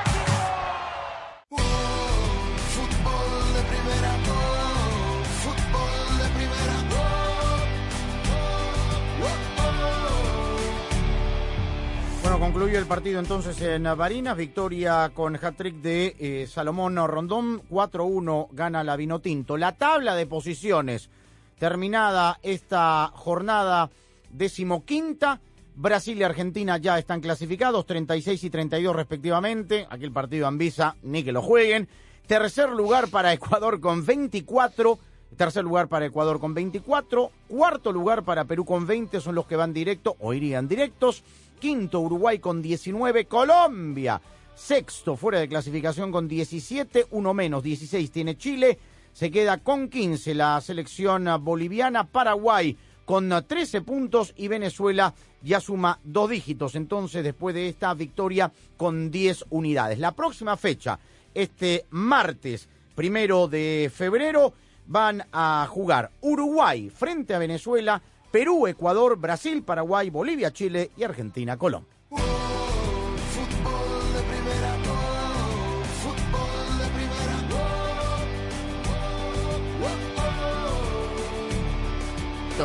[12.38, 18.50] Bueno, concluyó el partido entonces en Barinas, victoria con hat-trick de eh, Salomón Rondón, 4-1
[18.52, 19.56] gana la Vinotinto.
[19.56, 21.10] La tabla de posiciones,
[21.58, 23.90] terminada esta jornada
[24.30, 25.40] decimoquinta,
[25.74, 31.24] Brasil y Argentina ya están clasificados, 36 y 32 respectivamente, aquí el partido Anvisa, ni
[31.24, 31.88] que lo jueguen.
[32.28, 34.96] Tercer lugar para Ecuador con 24,
[35.36, 39.56] tercer lugar para Ecuador con 24, cuarto lugar para Perú con 20, son los que
[39.56, 41.24] van directo o irían directos.
[41.58, 44.20] Quinto Uruguay con 19, Colombia.
[44.54, 48.78] Sexto fuera de clasificación con 17, uno menos, 16 tiene Chile.
[49.12, 55.98] Se queda con 15 la selección boliviana, Paraguay con 13 puntos y Venezuela ya suma
[56.04, 56.74] dos dígitos.
[56.74, 59.98] Entonces, después de esta victoria con 10 unidades.
[59.98, 60.98] La próxima fecha,
[61.34, 64.52] este martes primero de febrero,
[64.86, 71.56] van a jugar Uruguay frente a Venezuela, Perú, Ecuador, Brasil, Paraguay, Bolivia, Chile y Argentina,
[71.56, 71.97] Colombia.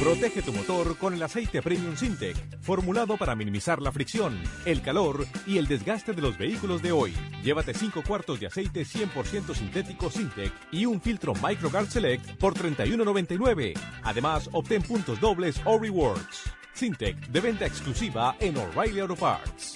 [0.00, 5.26] Protege tu motor con el aceite Premium Sintec, formulado para minimizar la fricción, el calor
[5.46, 7.14] y el desgaste de los vehículos de hoy.
[7.42, 13.74] Llévate 5 cuartos de aceite 100% sintético Sintec y un filtro MicroGuard Select por $31.99.
[14.02, 16.50] Además, obtén puntos dobles o rewards.
[16.72, 19.74] Sintec de venta exclusiva en O'Reilly Auto Parts.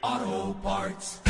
[0.00, 1.29] Auto Parts.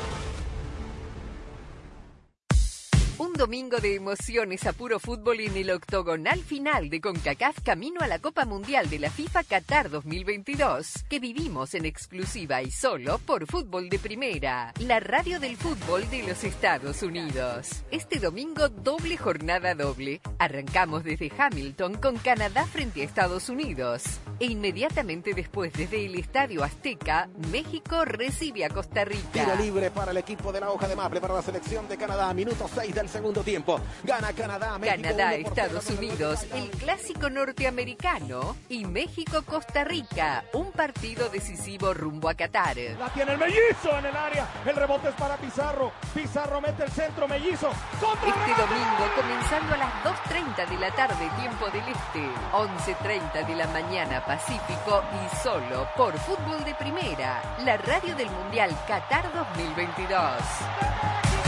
[3.21, 8.07] Un domingo de emociones a puro fútbol en el octogonal final de CONCACAF camino a
[8.07, 13.45] la Copa Mundial de la FIFA Qatar 2022, que vivimos en exclusiva y solo por
[13.45, 17.83] Fútbol de Primera, la radio del fútbol de los Estados Unidos.
[17.91, 20.19] Este domingo doble jornada doble.
[20.39, 24.01] Arrancamos desde Hamilton con Canadá frente a Estados Unidos.
[24.39, 29.29] E inmediatamente después desde el Estadio Azteca, México recibe a Costa Rica.
[29.31, 32.33] Tiro libre para el equipo de la hoja de maple para la selección de Canadá.
[32.33, 33.79] Minuto 6 del segundo tiempo.
[34.03, 35.01] Gana Canadá, México.
[35.03, 35.89] Canadá, Estados.
[35.91, 42.77] Unidos, el clásico norteamericano y México-Costa Rica, un partido decisivo rumbo a Qatar.
[42.97, 44.47] La tiene el mellizo en el área.
[44.65, 45.91] El rebote es para Pizarro.
[46.13, 47.69] Pizarro mete el centro, mellizo.
[47.99, 53.55] Contra Este domingo, comenzando a las 2.30 de la tarde, tiempo del Este, 11.30 de
[53.55, 61.40] la mañana Pacífico y solo por Fútbol de Primera, la radio del Mundial Qatar 2022.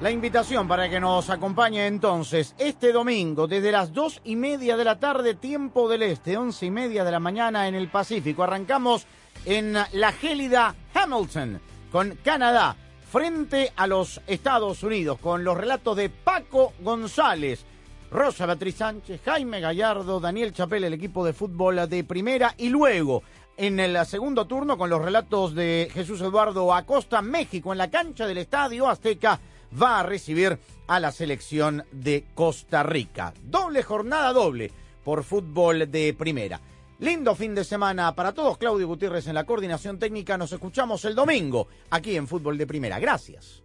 [0.00, 4.84] La invitación para que nos acompañe entonces este domingo desde las dos y media de
[4.84, 8.42] la tarde, tiempo del este, once y media de la mañana en el Pacífico.
[8.42, 9.04] Arrancamos
[9.44, 11.60] en la gélida Hamilton
[11.92, 12.76] con Canadá
[13.12, 17.66] frente a los Estados Unidos con los relatos de Paco González,
[18.10, 23.22] Rosa Beatriz Sánchez, Jaime Gallardo, Daniel Chapel, el equipo de fútbol de primera y luego
[23.54, 28.26] en el segundo turno con los relatos de Jesús Eduardo Acosta, México en la cancha
[28.26, 29.38] del Estadio Azteca
[29.80, 33.32] va a recibir a la selección de Costa Rica.
[33.42, 34.70] Doble jornada doble
[35.04, 36.60] por fútbol de primera.
[36.98, 38.58] Lindo fin de semana para todos.
[38.58, 40.36] Claudio Gutiérrez en la coordinación técnica.
[40.36, 42.98] Nos escuchamos el domingo aquí en Fútbol de Primera.
[42.98, 43.62] Gracias.